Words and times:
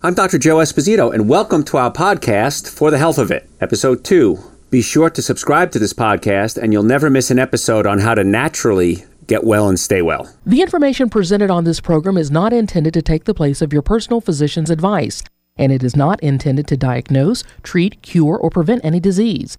I'm 0.00 0.14
Dr. 0.14 0.38
Joe 0.38 0.58
Esposito, 0.58 1.12
and 1.12 1.28
welcome 1.28 1.64
to 1.64 1.76
our 1.76 1.92
podcast, 1.92 2.70
For 2.70 2.92
the 2.92 2.98
Health 2.98 3.18
of 3.18 3.32
It, 3.32 3.50
Episode 3.60 4.04
2. 4.04 4.38
Be 4.70 4.80
sure 4.80 5.10
to 5.10 5.20
subscribe 5.20 5.72
to 5.72 5.80
this 5.80 5.92
podcast, 5.92 6.56
and 6.56 6.72
you'll 6.72 6.84
never 6.84 7.10
miss 7.10 7.32
an 7.32 7.40
episode 7.40 7.84
on 7.84 7.98
how 7.98 8.14
to 8.14 8.22
naturally 8.22 9.04
get 9.26 9.42
well 9.42 9.68
and 9.68 9.80
stay 9.80 10.00
well. 10.00 10.32
The 10.46 10.62
information 10.62 11.10
presented 11.10 11.50
on 11.50 11.64
this 11.64 11.80
program 11.80 12.16
is 12.16 12.30
not 12.30 12.52
intended 12.52 12.94
to 12.94 13.02
take 13.02 13.24
the 13.24 13.34
place 13.34 13.60
of 13.60 13.72
your 13.72 13.82
personal 13.82 14.20
physician's 14.20 14.70
advice, 14.70 15.24
and 15.56 15.72
it 15.72 15.82
is 15.82 15.96
not 15.96 16.22
intended 16.22 16.68
to 16.68 16.76
diagnose, 16.76 17.42
treat, 17.64 18.00
cure, 18.00 18.38
or 18.38 18.50
prevent 18.50 18.84
any 18.84 19.00
disease. 19.00 19.58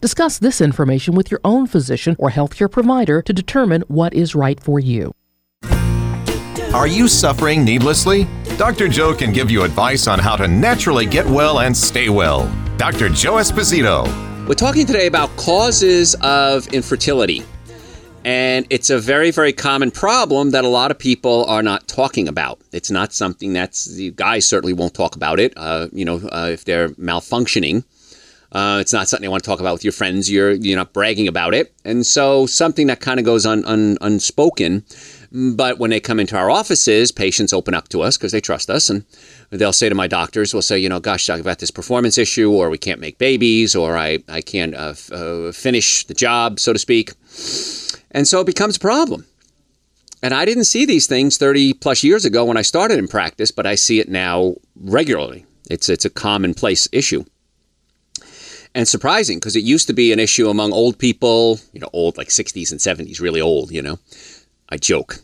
Discuss 0.00 0.38
this 0.38 0.60
information 0.60 1.16
with 1.16 1.32
your 1.32 1.40
own 1.42 1.66
physician 1.66 2.14
or 2.16 2.30
healthcare 2.30 2.70
provider 2.70 3.22
to 3.22 3.32
determine 3.32 3.82
what 3.88 4.14
is 4.14 4.36
right 4.36 4.60
for 4.60 4.78
you. 4.78 5.12
Are 6.72 6.86
you 6.86 7.08
suffering 7.08 7.64
needlessly? 7.64 8.28
Dr. 8.60 8.88
Joe 8.88 9.14
can 9.14 9.32
give 9.32 9.50
you 9.50 9.62
advice 9.62 10.06
on 10.06 10.18
how 10.18 10.36
to 10.36 10.46
naturally 10.46 11.06
get 11.06 11.24
well 11.24 11.60
and 11.60 11.74
stay 11.74 12.10
well. 12.10 12.44
Dr. 12.76 13.08
Joe 13.08 13.36
Esposito. 13.36 14.06
We're 14.46 14.52
talking 14.52 14.84
today 14.84 15.06
about 15.06 15.34
causes 15.38 16.14
of 16.16 16.66
infertility. 16.66 17.42
And 18.22 18.66
it's 18.68 18.90
a 18.90 18.98
very, 18.98 19.30
very 19.30 19.54
common 19.54 19.90
problem 19.90 20.50
that 20.50 20.66
a 20.66 20.68
lot 20.68 20.90
of 20.90 20.98
people 20.98 21.46
are 21.46 21.62
not 21.62 21.88
talking 21.88 22.28
about. 22.28 22.60
It's 22.70 22.90
not 22.90 23.14
something 23.14 23.54
that's, 23.54 23.86
the 23.86 24.10
guys 24.10 24.46
certainly 24.46 24.74
won't 24.74 24.92
talk 24.92 25.16
about 25.16 25.40
it, 25.40 25.54
uh, 25.56 25.88
you 25.90 26.04
know, 26.04 26.20
uh, 26.30 26.50
if 26.52 26.66
they're 26.66 26.90
malfunctioning. 26.90 27.82
Uh, 28.52 28.78
it's 28.80 28.92
not 28.92 29.08
something 29.08 29.24
you 29.24 29.30
want 29.30 29.42
to 29.42 29.48
talk 29.48 29.60
about 29.60 29.72
with 29.72 29.84
your 29.84 29.92
friends. 29.92 30.30
You're 30.30 30.50
you're 30.50 30.76
not 30.76 30.92
bragging 30.92 31.28
about 31.28 31.54
it, 31.54 31.72
and 31.84 32.04
so 32.04 32.46
something 32.46 32.88
that 32.88 32.98
kind 32.98 33.20
of 33.20 33.24
goes 33.24 33.46
un, 33.46 33.64
un, 33.64 33.96
unspoken 34.00 34.84
but 35.32 35.78
when 35.78 35.90
they 35.90 36.00
come 36.00 36.18
into 36.18 36.36
our 36.36 36.50
offices, 36.50 37.12
patients 37.12 37.52
open 37.52 37.72
up 37.72 37.88
to 37.88 38.02
us 38.02 38.16
because 38.16 38.32
they 38.32 38.40
trust 38.40 38.68
us. 38.68 38.90
And 38.90 39.04
they'll 39.50 39.72
say 39.72 39.88
to 39.88 39.94
my 39.94 40.08
doctors, 40.08 40.52
we'll 40.52 40.62
say, 40.62 40.78
you 40.78 40.88
know, 40.88 40.98
gosh, 40.98 41.30
I've 41.30 41.44
got 41.44 41.60
this 41.60 41.70
performance 41.70 42.18
issue, 42.18 42.50
or 42.50 42.68
we 42.68 42.78
can't 42.78 43.00
make 43.00 43.18
babies, 43.18 43.76
or 43.76 43.96
I, 43.96 44.18
I 44.28 44.40
can't 44.40 44.74
uh, 44.74 44.90
f- 44.90 45.12
uh, 45.12 45.52
finish 45.52 46.04
the 46.06 46.14
job, 46.14 46.58
so 46.58 46.72
to 46.72 46.78
speak. 46.78 47.12
And 48.10 48.26
so 48.26 48.40
it 48.40 48.46
becomes 48.46 48.76
a 48.76 48.80
problem. 48.80 49.24
And 50.22 50.34
I 50.34 50.44
didn't 50.44 50.64
see 50.64 50.84
these 50.84 51.06
things 51.06 51.38
30 51.38 51.74
plus 51.74 52.02
years 52.02 52.24
ago 52.24 52.44
when 52.44 52.56
I 52.56 52.62
started 52.62 52.98
in 52.98 53.08
practice, 53.08 53.50
but 53.50 53.66
I 53.66 53.76
see 53.76 54.00
it 54.00 54.08
now 54.08 54.56
regularly. 54.76 55.46
It's, 55.70 55.88
it's 55.88 56.04
a 56.04 56.10
commonplace 56.10 56.88
issue. 56.92 57.24
And 58.74 58.86
surprising 58.86 59.38
because 59.38 59.56
it 59.56 59.64
used 59.64 59.88
to 59.88 59.92
be 59.92 60.12
an 60.12 60.20
issue 60.20 60.48
among 60.48 60.72
old 60.72 60.98
people, 60.98 61.58
you 61.72 61.80
know, 61.80 61.90
old 61.92 62.16
like 62.16 62.28
60s 62.28 62.70
and 62.70 62.80
70s, 62.80 63.20
really 63.20 63.40
old, 63.40 63.72
you 63.72 63.82
know. 63.82 63.98
I 64.70 64.76
joke. 64.76 65.16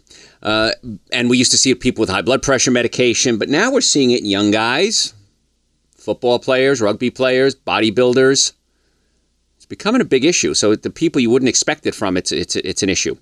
Uh, 0.42 0.72
and 1.12 1.30
we 1.30 1.38
used 1.38 1.50
to 1.52 1.58
see 1.58 1.74
people 1.74 2.02
with 2.02 2.10
high 2.10 2.22
blood 2.22 2.42
pressure 2.42 2.70
medication, 2.70 3.38
but 3.38 3.48
now 3.48 3.70
we're 3.70 3.80
seeing 3.80 4.10
it 4.10 4.20
in 4.20 4.26
young 4.26 4.50
guys, 4.50 5.14
football 5.96 6.38
players, 6.38 6.80
rugby 6.80 7.10
players, 7.10 7.54
bodybuilders. 7.54 8.52
It's 9.56 9.66
becoming 9.66 10.00
a 10.00 10.04
big 10.04 10.24
issue. 10.24 10.54
So 10.54 10.76
the 10.76 10.90
people 10.90 11.20
you 11.20 11.30
wouldn't 11.30 11.48
expect 11.48 11.86
it 11.86 11.94
from, 11.94 12.16
it's 12.16 12.32
it's 12.32 12.56
it's 12.56 12.82
an 12.82 12.88
issue. 12.88 13.16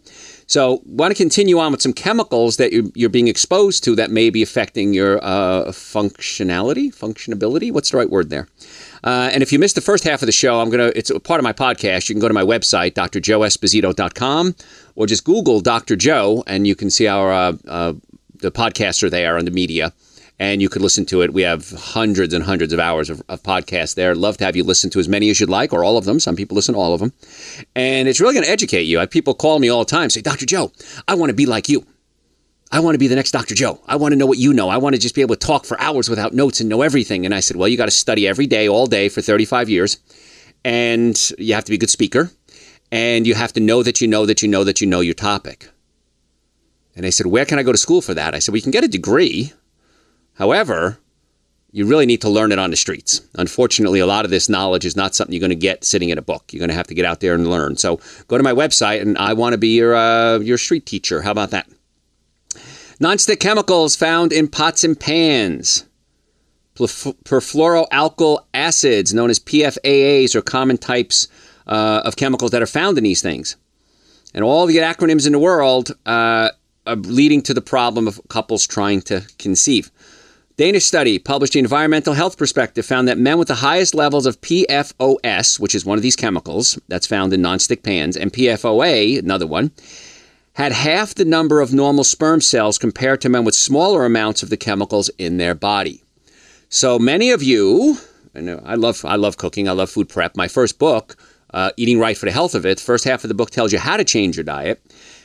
So 0.47 0.83
want 0.85 1.11
to 1.11 1.17
continue 1.17 1.59
on 1.59 1.73
with 1.73 1.81
some 1.83 1.93
chemicals 1.93 2.57
that 2.59 2.73
you're, 2.73 2.85
you're 2.95 3.11
being 3.11 3.29
exposed 3.29 3.83
to 3.85 3.95
that 3.97 4.11
may 4.11 4.31
be 4.31 4.43
affecting 4.43 4.93
your 4.93 5.19
uh, 5.25 5.67
functionality, 5.69 6.95
functionability. 6.95 7.73
What's 7.73 7.91
the 7.91 7.97
right 7.97 8.11
word 8.11 8.31
there? 8.31 8.49
Uh, 9.03 9.31
and 9.33 9.43
if 9.43 9.53
you 9.53 9.59
missed 9.59 9.75
the 9.75 9.81
first 9.81 10.05
half 10.05 10.23
of 10.23 10.27
the 10.27 10.33
show, 10.33 10.61
I'm 10.61 10.71
gonna. 10.71 10.93
It's 10.95 11.11
a 11.11 11.21
part 11.21 11.41
of 11.41 11.45
my 11.45 11.53
podcast. 11.53 12.09
You 12.09 12.15
can 12.15 12.21
go 12.21 12.29
to 12.29 12.35
my 12.35 12.43
website, 12.43 12.93
drjoeesposito.com, 12.93 14.55
or 14.97 15.07
just 15.07 15.25
Google 15.25 15.61
Dr. 15.61 15.97
Joe, 15.97 16.43
and 16.47 16.67
you 16.67 16.75
can 16.75 16.91
see 16.91 17.07
our 17.07 17.33
uh, 17.33 17.53
uh, 17.69 17.93
the 18.41 18.51
podcasts 18.51 19.03
are 19.03 19.11
there 19.11 19.37
on 19.37 19.45
the 19.45 19.51
media, 19.51 19.93
and 20.39 20.61
you 20.61 20.69
could 20.69 20.83
listen 20.83 21.07
to 21.07 21.23
it. 21.23 21.33
We 21.33 21.43
have 21.43 21.71
hundreds 21.71 22.35
and 22.35 22.45
hundreds 22.45 22.73
of 22.73 22.81
hours 22.81 23.11
of, 23.11 23.23
of 23.29 23.43
podcasts 23.43 23.95
there. 23.95 24.15
Love 24.15 24.37
to 24.39 24.45
have 24.45 24.57
you 24.57 24.65
listen 24.65 24.91
to 24.91 24.99
as 24.99 25.09
many 25.09 25.31
as 25.31 25.41
you'd 25.41 25.49
like, 25.49 25.73
or 25.73 25.85
all 25.85 25.97
of 25.97 26.05
them. 26.05 26.19
Some 26.21 26.37
people 26.37 26.55
listen 26.55 26.75
to 26.75 26.81
all 26.81 26.95
of 26.95 27.01
them, 27.01 27.13
and 27.75 28.09
it's 28.09 28.21
really 28.21 28.35
going 28.35 28.45
to 28.45 28.51
educate 28.51 28.83
you. 28.83 28.99
I 28.99 29.03
have 29.03 29.11
people 29.11 29.35
call 29.35 29.59
me 29.59 29.69
all 29.69 29.85
the 29.85 29.91
time, 29.91 30.11
say, 30.11 30.21
Dr. 30.21 30.47
Joe, 30.47 30.73
I 31.07 31.15
want 31.15 31.31
to 31.31 31.35
be 31.35 31.47
like 31.47 31.69
you. 31.69 31.87
I 32.73 32.81
want 32.81 32.97
to 32.97 32.99
be 32.99 33.07
the 33.07 33.15
next 33.15 33.31
Dr. 33.31 33.55
Joe. 33.55 33.81
I 33.87 33.95
want 33.95 34.13
to 34.13 34.17
know 34.17 34.27
what 34.27 34.39
you 34.39 34.53
know. 34.53 34.69
I 34.69 34.79
want 34.79 34.97
to 34.97 35.01
just 35.01 35.15
be 35.15 35.21
able 35.21 35.37
to 35.37 35.47
talk 35.47 35.65
for 35.65 35.81
hours 35.81 36.11
without 36.11 36.35
notes 36.35 36.61
and 36.61 36.69
know 36.69 36.83
everything. 36.83 37.25
And 37.25 37.33
I 37.33 37.39
said, 37.39 37.57
Well, 37.57 37.69
you 37.69 37.77
got 37.77 37.85
to 37.85 37.93
study 37.93 38.27
every 38.27 38.49
day, 38.49 38.69
all 38.69 38.87
day 38.87 39.09
for 39.09 39.21
35 39.21 39.69
years. 39.69 39.99
And 40.65 41.17
you 41.39 41.55
have 41.55 41.65
to 41.65 41.71
be 41.71 41.77
a 41.77 41.79
good 41.79 41.91
speaker. 41.91 42.31
And 42.91 43.27
you 43.27 43.35
have 43.35 43.53
to 43.53 43.61
know 43.61 43.85
that 43.85 44.01
you 44.01 44.09
know 44.09 44.27
that 44.27 44.43
you 44.43 44.49
know 44.49 44.65
that 44.65 44.81
you 44.81 44.89
know 44.89 45.01
your 45.01 45.15
topic. 45.15 45.69
And 46.97 47.05
they 47.05 47.11
said, 47.11 47.27
Where 47.27 47.45
can 47.45 47.59
I 47.59 47.63
go 47.63 47.73
to 47.73 47.79
school 47.79 48.01
for 48.01 48.15
that? 48.15 48.35
I 48.35 48.39
said, 48.39 48.55
you 48.55 48.63
can 48.63 48.71
get 48.71 48.85
a 48.85 48.89
degree. 48.89 49.53
However, 50.35 50.99
you 51.75 51.87
really 51.87 52.07
need 52.07 52.21
to 52.21 52.29
learn 52.29 52.53
it 52.53 52.59
on 52.59 52.71
the 52.71 52.77
streets. 52.77 53.21
Unfortunately, 53.35 53.99
a 53.99 54.07
lot 54.07 54.25
of 54.25 54.31
this 54.31 54.49
knowledge 54.49 54.85
is 54.85 54.95
not 54.95 55.15
something 55.15 55.33
you're 55.33 55.41
going 55.41 55.51
to 55.51 55.57
get 55.57 55.85
sitting 55.85 56.11
in 56.11 56.19
a 56.19 56.23
book. 56.23 56.53
You're 56.53 56.61
going 56.61 56.71
to 56.71 56.77
have 56.77 56.87
to 56.87 56.95
get 56.95 57.05
out 57.05 57.19
there 57.19 57.35
and 57.35 57.51
learn. 57.51 57.77
So 57.77 57.99
go 58.29 58.39
to 58.39 58.45
my 58.45 58.53
website, 58.53 59.03
and 59.03 59.19
I 59.19 59.33
want 59.33 59.55
to 59.55 59.59
be 59.59 59.75
your 59.77 59.97
uh, 59.97 60.39
your 60.39 60.57
street 60.57 60.87
teacher. 60.87 61.23
How 61.23 61.33
about 61.33 61.51
that? 61.51 61.69
Nonstick 63.01 63.41
chemicals 63.41 63.97
found 63.97 64.33
in 64.33 64.47
pots 64.47 64.85
and 64.85 64.99
pans. 64.99 65.85
Perfluoroalkyl 66.77 68.45
acids, 68.55 69.13
known 69.13 69.31
as 69.31 69.39
PFAAs, 69.41 70.35
are 70.35 70.43
common 70.43 70.79
types 70.79 71.29
uh, 71.67 72.03
of 72.05 72.17
chemicals 72.17 72.51
that 72.53 72.63
are 72.63 72.67
found 72.67 72.99
in 72.99 73.05
these 73.05 73.23
things. 73.23 73.57
And 74.33 74.45
all 74.45 74.67
the 74.67 74.77
acronyms 74.79 75.27
in 75.27 75.33
the 75.33 75.39
world 75.39 75.91
uh, 76.07 76.51
are 76.87 76.97
leading 76.97 77.43
to 77.43 77.55
the 77.55 77.61
problem 77.61 78.07
of 78.09 78.21
couples 78.29 78.67
trying 78.67 79.03
to 79.03 79.23
conceive. 79.39 79.91
Danish 80.57 80.85
study 80.85 81.19
published 81.19 81.57
in 81.57 81.65
Environmental 81.65 82.15
Health 82.15 82.39
Perspective 82.39 82.87
found 82.87 83.09
that 83.09 83.19
men 83.19 83.39
with 83.39 83.49
the 83.49 83.57
highest 83.57 83.93
levels 83.93 84.25
of 84.25 84.41
PFOS, 84.41 85.59
which 85.59 85.75
is 85.75 85.85
one 85.85 85.99
of 85.99 86.03
these 86.03 86.15
chemicals 86.15 86.79
that's 86.87 87.09
found 87.09 87.33
in 87.33 87.43
nonstick 87.43 87.83
pans, 87.83 88.17
and 88.17 88.33
PFOA, 88.33 89.19
another 89.19 89.49
one, 89.49 89.73
had 90.53 90.71
half 90.71 91.13
the 91.13 91.25
number 91.25 91.61
of 91.61 91.75
normal 91.75 92.05
sperm 92.05 92.41
cells 92.41 92.79
compared 92.79 93.21
to 93.21 93.29
men 93.29 93.43
with 93.43 93.57
smaller 93.57 94.05
amounts 94.05 94.45
of 94.45 94.51
the 94.51 94.57
chemicals 94.57 95.09
in 95.19 95.39
their 95.39 95.57
body. 95.57 96.05
So 96.69 97.01
many 97.01 97.33
of 97.33 97.43
you, 97.43 97.99
I 98.37 98.77
love 98.77 99.05
I 99.05 99.17
love 99.17 99.37
cooking, 99.37 99.69
I 99.69 99.73
love 99.73 99.91
food 99.91 100.09
prep. 100.09 100.37
My 100.37 100.47
first 100.47 100.79
book, 100.79 101.17
uh, 101.53 101.73
Eating 101.77 101.99
Right 101.99 102.17
for 102.17 102.27
the 102.27 102.33
Health 102.33 102.55
of 102.55 102.65
It, 102.65 102.79
the 102.79 102.85
first 102.85 103.03
half 103.03 103.25
of 103.25 103.29
the 103.29 103.35
book 103.35 103.51
tells 103.51 103.73
you 103.73 103.81
how 103.81 103.97
to 103.97 104.05
change 104.05 104.37
your 104.37 104.45
diet, 104.45 104.81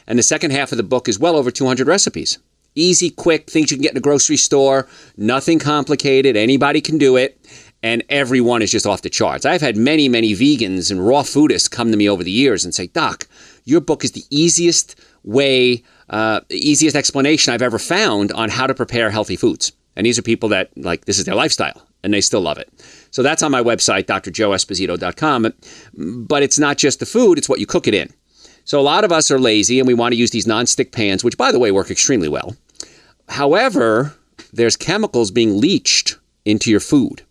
and 0.07 0.17
the 0.17 0.23
second 0.23 0.53
half 0.53 0.71
of 0.71 0.77
the 0.77 0.83
book 0.83 1.07
is 1.07 1.19
well 1.19 1.35
over 1.35 1.51
200 1.51 1.85
recipes. 1.85 2.39
Easy, 2.79 3.09
quick, 3.09 3.49
things 3.49 3.71
you 3.71 3.77
can 3.77 3.83
get 3.83 3.91
in 3.91 3.97
a 3.97 4.01
grocery 4.01 4.37
store, 4.37 4.87
nothing 5.17 5.59
complicated, 5.59 6.37
anybody 6.37 6.81
can 6.81 6.97
do 6.97 7.17
it 7.17 7.39
and 7.81 8.03
everyone 8.09 8.61
is 8.61 8.71
just 8.71 8.85
off 8.85 9.01
the 9.01 9.09
charts. 9.09 9.45
I've 9.45 9.61
had 9.61 9.77
many, 9.77 10.09
many 10.09 10.33
vegans 10.33 10.91
and 10.91 11.05
raw 11.05 11.21
foodists 11.21 11.69
come 11.69 11.91
to 11.91 11.97
me 11.97 12.09
over 12.09 12.23
the 12.23 12.31
years 12.31 12.65
and 12.65 12.73
say, 12.73 12.87
Doc, 12.87 13.27
your 13.65 13.81
book 13.81 14.03
is 14.03 14.11
the 14.11 14.23
easiest 14.29 14.95
way, 15.23 15.83
uh, 16.09 16.41
easiest 16.49 16.95
explanation 16.95 17.53
I've 17.53 17.61
ever 17.61 17.79
found 17.79 18.31
on 18.33 18.49
how 18.49 18.67
to 18.67 18.73
prepare 18.73 19.09
healthy 19.09 19.35
foods. 19.35 19.71
And 19.95 20.05
these 20.05 20.19
are 20.19 20.21
people 20.21 20.49
that, 20.49 20.71
like, 20.77 21.05
this 21.05 21.19
is 21.19 21.25
their 21.25 21.35
lifestyle 21.35 21.85
and 22.03 22.13
they 22.13 22.21
still 22.21 22.41
love 22.41 22.57
it. 22.57 22.69
So 23.11 23.23
that's 23.23 23.43
on 23.43 23.51
my 23.51 23.61
website, 23.61 24.05
drjoeesposito.com. 24.05 25.53
But 26.27 26.43
it's 26.43 26.59
not 26.59 26.77
just 26.77 26.99
the 26.99 27.05
food, 27.05 27.37
it's 27.37 27.49
what 27.49 27.59
you 27.59 27.65
cook 27.65 27.87
it 27.87 27.93
in. 27.93 28.13
So 28.65 28.79
a 28.79 28.81
lot 28.81 29.03
of 29.03 29.11
us 29.11 29.31
are 29.31 29.39
lazy 29.39 29.79
and 29.79 29.87
we 29.87 29.93
want 29.93 30.13
to 30.13 30.17
use 30.17 30.31
these 30.31 30.45
nonstick 30.45 30.91
pans, 30.91 31.23
which, 31.23 31.37
by 31.37 31.51
the 31.51 31.59
way, 31.59 31.71
work 31.71 31.89
extremely 31.89 32.29
well. 32.29 32.55
However, 33.29 34.15
there's 34.51 34.75
chemicals 34.75 35.31
being 35.31 35.59
leached 35.59 36.17
into 36.45 36.71
your 36.71 36.79
food. 36.79 37.21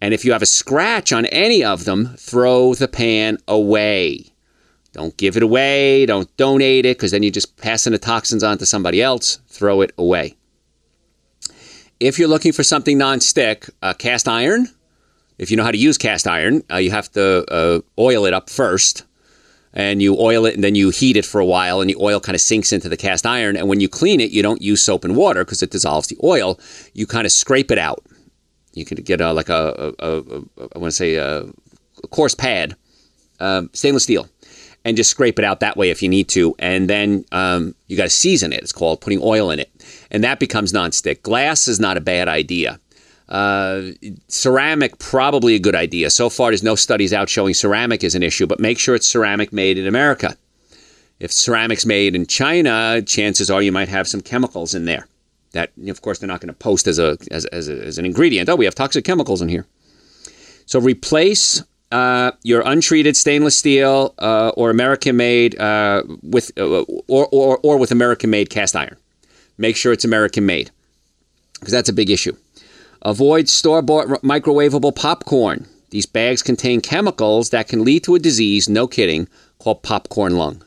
And 0.00 0.12
if 0.12 0.24
you 0.24 0.32
have 0.32 0.42
a 0.42 0.46
scratch 0.46 1.12
on 1.12 1.26
any 1.26 1.62
of 1.62 1.84
them, 1.84 2.14
throw 2.18 2.74
the 2.74 2.88
pan 2.88 3.38
away. 3.46 4.26
Don't 4.92 5.16
give 5.16 5.36
it 5.36 5.42
away. 5.42 6.06
Don't 6.06 6.34
donate 6.36 6.84
it 6.84 6.96
because 6.96 7.12
then 7.12 7.22
you're 7.22 7.30
just 7.30 7.56
passing 7.56 7.92
the 7.92 7.98
toxins 7.98 8.42
on 8.42 8.58
to 8.58 8.66
somebody 8.66 9.00
else. 9.00 9.38
Throw 9.48 9.82
it 9.82 9.92
away. 9.96 10.36
If 12.00 12.18
you're 12.18 12.28
looking 12.28 12.52
for 12.52 12.64
something 12.64 12.98
non-stick, 12.98 13.68
uh, 13.82 13.94
cast 13.94 14.26
iron. 14.26 14.68
If 15.38 15.50
you 15.50 15.56
know 15.56 15.64
how 15.64 15.70
to 15.70 15.78
use 15.78 15.98
cast 15.98 16.26
iron, 16.26 16.64
uh, 16.70 16.76
you 16.76 16.90
have 16.90 17.12
to 17.12 17.44
uh, 17.52 17.80
oil 17.98 18.24
it 18.24 18.34
up 18.34 18.50
first. 18.50 19.04
And 19.72 20.02
you 20.02 20.16
oil 20.18 20.46
it 20.46 20.54
and 20.54 20.64
then 20.64 20.74
you 20.74 20.90
heat 20.90 21.16
it 21.16 21.24
for 21.24 21.40
a 21.40 21.46
while, 21.46 21.80
and 21.80 21.88
the 21.88 21.96
oil 22.00 22.18
kind 22.18 22.34
of 22.34 22.40
sinks 22.40 22.72
into 22.72 22.88
the 22.88 22.96
cast 22.96 23.24
iron. 23.24 23.56
And 23.56 23.68
when 23.68 23.80
you 23.80 23.88
clean 23.88 24.20
it, 24.20 24.32
you 24.32 24.42
don't 24.42 24.60
use 24.60 24.82
soap 24.82 25.04
and 25.04 25.16
water 25.16 25.44
because 25.44 25.62
it 25.62 25.70
dissolves 25.70 26.08
the 26.08 26.18
oil. 26.24 26.58
You 26.92 27.06
kind 27.06 27.24
of 27.24 27.32
scrape 27.32 27.70
it 27.70 27.78
out. 27.78 28.04
You 28.72 28.84
can 28.84 28.98
get 28.98 29.20
a, 29.20 29.32
like 29.32 29.48
a, 29.48 29.94
I 30.00 30.78
want 30.78 30.86
to 30.86 30.92
say 30.92 31.14
a, 31.14 31.44
coarse 32.10 32.34
pad, 32.34 32.74
um, 33.40 33.70
stainless 33.72 34.04
steel 34.04 34.28
and 34.84 34.96
just 34.96 35.10
scrape 35.10 35.38
it 35.38 35.44
out 35.44 35.60
that 35.60 35.76
way 35.76 35.90
if 35.90 36.02
you 36.02 36.08
need 36.08 36.28
to. 36.30 36.54
And 36.58 36.88
then 36.88 37.24
um, 37.32 37.74
you 37.86 37.96
got 37.96 38.04
to 38.04 38.10
season 38.10 38.52
it. 38.52 38.60
It's 38.60 38.72
called 38.72 39.00
putting 39.00 39.20
oil 39.22 39.50
in 39.50 39.58
it, 39.58 39.70
and 40.10 40.24
that 40.24 40.40
becomes 40.40 40.72
nonstick. 40.72 41.22
Glass 41.22 41.68
is 41.68 41.80
not 41.80 41.96
a 41.96 42.00
bad 42.00 42.28
idea. 42.28 42.80
Uh, 43.30 43.92
ceramic 44.26 44.98
probably 44.98 45.54
a 45.54 45.58
good 45.60 45.76
idea. 45.76 46.10
So 46.10 46.28
far, 46.28 46.50
there's 46.50 46.64
no 46.64 46.74
studies 46.74 47.12
out 47.12 47.28
showing 47.28 47.54
ceramic 47.54 48.02
is 48.02 48.14
an 48.14 48.22
issue, 48.22 48.46
but 48.46 48.58
make 48.58 48.78
sure 48.78 48.94
it's 48.94 49.06
ceramic 49.06 49.52
made 49.52 49.78
in 49.78 49.86
America. 49.86 50.36
If 51.20 51.30
ceramic's 51.30 51.86
made 51.86 52.16
in 52.16 52.26
China, 52.26 53.02
chances 53.02 53.50
are 53.50 53.62
you 53.62 53.72
might 53.72 53.88
have 53.88 54.08
some 54.08 54.20
chemicals 54.20 54.74
in 54.74 54.86
there. 54.86 55.06
That, 55.52 55.70
of 55.86 56.00
course, 56.00 56.18
they're 56.18 56.28
not 56.28 56.40
going 56.40 56.52
to 56.52 56.58
post 56.58 56.86
as, 56.86 56.98
a, 56.98 57.18
as, 57.30 57.44
as, 57.46 57.68
a, 57.68 57.84
as 57.84 57.98
an 57.98 58.06
ingredient. 58.06 58.48
Oh, 58.48 58.56
we 58.56 58.64
have 58.64 58.74
toxic 58.74 59.04
chemicals 59.04 59.42
in 59.42 59.48
here. 59.48 59.66
So 60.66 60.80
replace 60.80 61.62
uh, 61.92 62.30
your 62.42 62.62
untreated 62.64 63.16
stainless 63.16 63.56
steel 63.56 64.14
uh, 64.18 64.50
or 64.56 64.70
American 64.70 65.16
made 65.16 65.58
uh, 65.60 66.04
with 66.22 66.52
uh, 66.56 66.82
or, 67.08 67.28
or, 67.32 67.58
or 67.62 67.76
with 67.78 67.90
American 67.90 68.30
made 68.30 68.48
cast 68.48 68.76
iron. 68.76 68.96
Make 69.58 69.76
sure 69.76 69.92
it's 69.92 70.04
American 70.04 70.46
made 70.46 70.70
because 71.54 71.72
that's 71.72 71.88
a 71.88 71.92
big 71.92 72.10
issue. 72.10 72.36
Avoid 73.02 73.48
store 73.48 73.82
bought 73.82 74.06
microwavable 74.22 74.94
popcorn. 74.94 75.66
These 75.90 76.06
bags 76.06 76.42
contain 76.42 76.80
chemicals 76.80 77.50
that 77.50 77.68
can 77.68 77.84
lead 77.84 78.04
to 78.04 78.14
a 78.14 78.18
disease, 78.18 78.68
no 78.68 78.86
kidding, 78.86 79.28
called 79.58 79.82
popcorn 79.82 80.36
lung. 80.36 80.62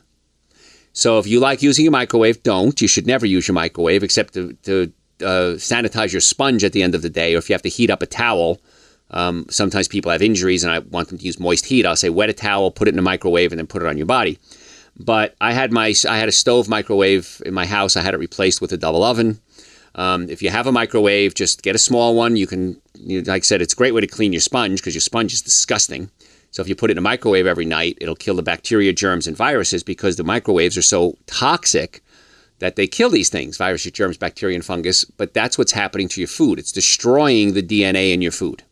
So 0.92 1.18
if 1.18 1.26
you 1.26 1.40
like 1.40 1.62
using 1.62 1.84
your 1.84 1.92
microwave, 1.92 2.42
don't. 2.42 2.80
You 2.80 2.88
should 2.88 3.06
never 3.06 3.26
use 3.26 3.48
your 3.48 3.54
microwave 3.54 4.02
except 4.02 4.34
to, 4.34 4.52
to 4.64 4.92
uh, 5.20 5.56
sanitize 5.56 6.12
your 6.12 6.20
sponge 6.20 6.62
at 6.62 6.72
the 6.72 6.82
end 6.82 6.94
of 6.94 7.02
the 7.02 7.10
day, 7.10 7.34
or 7.34 7.38
if 7.38 7.48
you 7.48 7.54
have 7.54 7.62
to 7.62 7.68
heat 7.68 7.90
up 7.90 8.02
a 8.02 8.06
towel 8.06 8.60
um, 9.10 9.46
sometimes 9.48 9.88
people 9.88 10.10
have 10.10 10.22
injuries 10.22 10.64
and 10.64 10.72
I 10.72 10.80
want 10.80 11.08
them 11.08 11.18
to 11.18 11.24
use 11.24 11.38
moist 11.38 11.66
heat. 11.66 11.86
I'll 11.86 11.96
say 11.96 12.10
wet 12.10 12.30
a 12.30 12.32
towel, 12.32 12.70
put 12.70 12.88
it 12.88 12.90
in 12.90 12.96
the 12.96 13.02
microwave, 13.02 13.52
and 13.52 13.58
then 13.58 13.66
put 13.66 13.82
it 13.82 13.88
on 13.88 13.96
your 13.96 14.06
body. 14.06 14.38
But 14.96 15.34
I 15.40 15.52
had 15.52 15.72
my 15.72 15.94
I 16.08 16.18
had 16.18 16.28
a 16.28 16.32
stove 16.32 16.68
microwave 16.68 17.42
in 17.44 17.54
my 17.54 17.66
house. 17.66 17.96
I 17.96 18.02
had 18.02 18.14
it 18.14 18.18
replaced 18.18 18.60
with 18.60 18.72
a 18.72 18.76
double 18.76 19.02
oven. 19.02 19.40
Um, 19.94 20.28
if 20.28 20.42
you 20.42 20.50
have 20.50 20.66
a 20.66 20.72
microwave, 20.72 21.34
just 21.34 21.62
get 21.62 21.74
a 21.74 21.78
small 21.78 22.14
one. 22.14 22.36
You 22.36 22.46
can, 22.46 22.80
you 22.94 23.22
like 23.22 23.42
I 23.42 23.44
said, 23.44 23.62
it's 23.62 23.74
a 23.74 23.76
great 23.76 23.94
way 23.94 24.00
to 24.00 24.06
clean 24.06 24.32
your 24.32 24.40
sponge 24.40 24.80
because 24.80 24.94
your 24.94 25.00
sponge 25.00 25.32
is 25.32 25.42
disgusting. 25.42 26.10
So 26.50 26.62
if 26.62 26.68
you 26.68 26.74
put 26.74 26.90
it 26.90 26.92
in 26.92 26.98
a 26.98 27.02
microwave 27.02 27.46
every 27.46 27.64
night, 27.64 27.98
it'll 28.00 28.14
kill 28.14 28.36
the 28.36 28.42
bacteria, 28.42 28.92
germs, 28.92 29.26
and 29.26 29.36
viruses 29.36 29.82
because 29.82 30.16
the 30.16 30.24
microwaves 30.24 30.76
are 30.76 30.82
so 30.82 31.16
toxic 31.26 32.02
that 32.60 32.76
they 32.76 32.86
kill 32.86 33.10
these 33.10 33.28
things 33.28 33.56
viruses, 33.56 33.92
germs, 33.92 34.16
bacteria, 34.16 34.54
and 34.54 34.64
fungus. 34.64 35.04
But 35.04 35.34
that's 35.34 35.58
what's 35.58 35.72
happening 35.72 36.08
to 36.08 36.20
your 36.20 36.28
food. 36.28 36.58
It's 36.58 36.72
destroying 36.72 37.54
the 37.54 37.62
DNA 37.62 38.12
in 38.12 38.22
your 38.22 38.32
food 38.32 38.62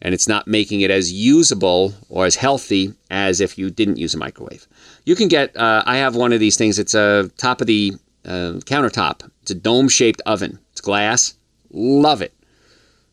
and 0.00 0.14
it's 0.14 0.28
not 0.28 0.46
making 0.46 0.80
it 0.80 0.90
as 0.90 1.12
usable 1.12 1.94
or 2.08 2.24
as 2.24 2.36
healthy 2.36 2.94
as 3.10 3.40
if 3.40 3.58
you 3.58 3.70
didn't 3.70 3.96
use 3.96 4.14
a 4.14 4.18
microwave. 4.18 4.66
You 5.04 5.16
can 5.16 5.28
get, 5.28 5.56
uh, 5.56 5.82
I 5.86 5.96
have 5.96 6.14
one 6.14 6.32
of 6.32 6.40
these 6.40 6.56
things, 6.56 6.78
it's 6.78 6.94
a 6.94 7.30
top 7.36 7.60
of 7.60 7.66
the 7.66 7.94
uh, 8.24 8.60
countertop. 8.64 9.28
It's 9.48 9.56
a 9.56 9.62
dome 9.62 9.88
shaped 9.88 10.20
oven, 10.26 10.58
it's 10.72 10.82
glass. 10.82 11.32
Love 11.70 12.20
it. 12.20 12.34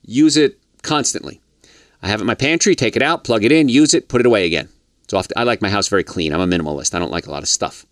Use 0.05 0.35
it 0.35 0.59
constantly. 0.81 1.39
I 2.03 2.09
have 2.09 2.19
it 2.19 2.23
in 2.23 2.27
my 2.27 2.35
pantry, 2.35 2.75
take 2.75 2.97
it 2.97 3.01
out, 3.01 3.23
plug 3.23 3.45
it 3.45 3.53
in, 3.53 3.69
use 3.69 3.93
it, 3.93 4.09
put 4.09 4.19
it 4.19 4.27
away 4.27 4.45
again. 4.45 4.67
So 5.07 5.21
I 5.37 5.43
like 5.43 5.61
my 5.61 5.69
house 5.69 5.87
very 5.87 6.03
clean. 6.03 6.33
I'm 6.33 6.41
a 6.41 6.45
minimalist, 6.45 6.93
I 6.93 6.99
don't 6.99 7.09
like 7.09 7.27
a 7.27 7.31
lot 7.31 7.41
of 7.41 7.47
stuff. 7.47 7.85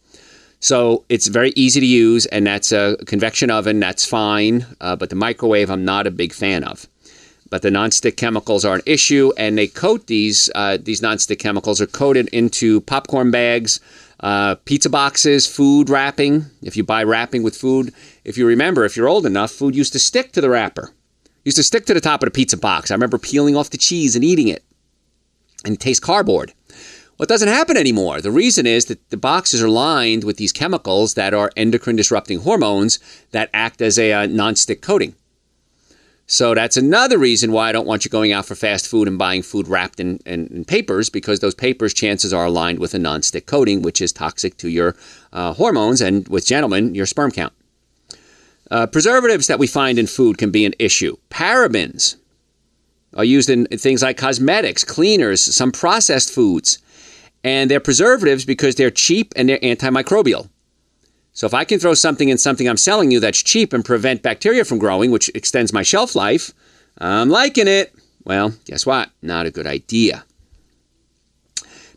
So 0.60 1.06
it's 1.08 1.28
very 1.28 1.54
easy 1.56 1.80
to 1.80 1.86
use, 1.86 2.26
and 2.26 2.46
that's 2.46 2.74
a 2.74 2.98
convection 3.06 3.50
oven, 3.50 3.80
that's 3.80 4.04
fine. 4.04 4.66
Uh, 4.82 4.98
but 4.98 5.10
the 5.10 5.16
microwave, 5.16 5.70
I'm 5.70 5.86
not 5.86 6.06
a 6.06 6.12
big 6.12 6.34
fan 6.34 6.66
of 6.66 6.86
but 7.54 7.62
the 7.62 7.70
nonstick 7.70 8.18
chemicals 8.18 8.66
are 8.66 8.74
an 8.74 8.82
issue, 8.88 9.32
and 9.38 9.56
they 9.56 9.68
coat 9.68 10.08
these 10.08 10.50
uh, 10.56 10.76
these 10.82 11.02
nonstick 11.02 11.38
chemicals 11.38 11.80
are 11.80 11.86
coated 11.86 12.28
into 12.30 12.82
popcorn 12.82 13.30
bags, 13.30 13.80
uh, 14.24 14.56
pizza 14.64 14.90
boxes, 14.90 15.46
food 15.46 15.90
wrapping. 15.90 16.46
If 16.62 16.78
you 16.78 16.84
buy 16.84 17.04
wrapping 17.04 17.44
with 17.44 17.58
food, 17.58 17.94
if 18.24 18.38
you 18.38 18.48
remember, 18.48 18.86
if 18.86 18.96
you're 18.96 19.10
old 19.10 19.26
enough, 19.26 19.52
food 19.52 19.76
used 19.76 19.92
to 19.94 20.00
stick 20.00 20.32
to 20.32 20.42
the 20.42 20.50
wrapper, 20.50 20.92
used 21.44 21.58
to 21.58 21.64
stick 21.64 21.86
to 21.88 21.94
the 21.94 22.02
top 22.02 22.24
of 22.24 22.28
the 22.28 22.32
pizza 22.32 22.58
box. 22.58 22.90
I 22.90 22.96
remember 22.96 23.18
peeling 23.18 23.58
off 23.58 23.70
the 23.70 23.78
cheese 23.78 24.16
and 24.16 24.24
eating 24.24 24.48
it, 24.48 24.64
and 25.66 25.76
it 25.76 25.82
tastes 25.82 26.00
cardboard. 26.00 26.54
Well, 26.70 27.26
it 27.26 27.30
doesn't 27.30 27.50
happen 27.50 27.76
anymore. 27.78 28.22
The 28.22 28.32
reason 28.32 28.66
is 28.66 28.86
that 28.86 29.10
the 29.10 29.18
boxes 29.18 29.62
are 29.62 29.70
lined 29.70 30.24
with 30.24 30.38
these 30.38 30.54
chemicals 30.54 31.14
that 31.14 31.34
are 31.34 31.52
endocrine 31.56 31.98
disrupting 31.98 32.40
hormones 32.40 33.00
that 33.32 33.50
act 33.54 33.82
as 33.82 34.00
a 34.00 34.14
uh, 34.14 34.28
nonstick 34.28 34.82
coating. 34.82 35.16
So 36.26 36.56
that's 36.56 36.78
another 36.78 37.18
reason 37.18 37.52
why 37.52 37.70
I 37.70 37.72
don't 37.74 37.86
want 37.86 38.06
you 38.06 38.10
going 38.10 38.32
out 38.32 38.46
for 38.46 38.56
fast 38.56 38.88
food 38.88 39.08
and 39.08 39.18
buying 39.18 39.42
food 39.42 39.68
wrapped 39.68 40.00
in, 40.00 40.20
in, 40.26 40.48
in 40.48 40.66
papers, 40.66 41.10
because 41.10 41.42
those 41.42 41.54
papers, 41.54 41.94
chances 41.94 42.34
are 42.34 42.46
aligned 42.46 42.80
with 42.80 42.94
a 42.94 42.98
nonstick 42.98 43.46
coating, 43.46 43.82
which 43.82 44.02
is 44.02 44.14
toxic 44.14 44.58
to 44.58 44.70
your 44.70 44.96
uh, 45.34 45.54
hormones 45.54 46.02
and, 46.02 46.28
with 46.30 46.46
gentlemen, 46.46 46.96
your 46.96 47.06
sperm 47.06 47.30
count. 47.30 47.54
Uh, 48.72 48.88
preservatives 48.88 49.48
that 49.48 49.60
we 49.60 49.68
find 49.68 50.00
in 50.00 50.08
food 50.08 50.38
can 50.38 50.50
be 50.50 50.66
an 50.66 50.74
issue. 50.80 51.18
Parabens 51.30 52.16
are 53.16 53.26
used 53.26 53.50
in 53.50 53.66
things 53.68 54.02
like 54.02 54.18
cosmetics, 54.18 54.84
cleaners, 54.84 55.42
some 55.42 55.72
processed 55.72 56.34
foods. 56.34 56.80
And 57.44 57.70
they're 57.70 57.82
preservatives 57.82 58.46
because 58.46 58.76
they're 58.76 58.90
cheap 58.90 59.34
and 59.36 59.50
they're 59.50 59.60
antimicrobial. 59.60 60.50
So 61.34 61.48
if 61.48 61.54
I 61.54 61.66
can 61.66 61.80
throw 61.80 61.96
something 61.96 62.30
in 62.30 62.38
something 62.38 62.70
I'm 62.70 62.78
selling 62.78 63.12
you 63.12 63.20
that's 63.20 63.42
cheap 63.42 63.74
and 63.74 63.84
prevent 63.84 64.22
bacteria 64.22 64.64
from 64.64 64.78
growing, 64.78 65.10
which 65.10 65.30
extends 65.34 65.74
my 65.74 65.82
shelf 65.82 66.16
life, 66.16 66.52
I'm 67.00 67.30
liking 67.30 67.68
it. 67.68 67.94
Well, 68.24 68.54
guess 68.66 68.86
what? 68.86 69.10
Not 69.22 69.48
a 69.48 69.52
good 69.52 69.68
idea. 69.68 70.24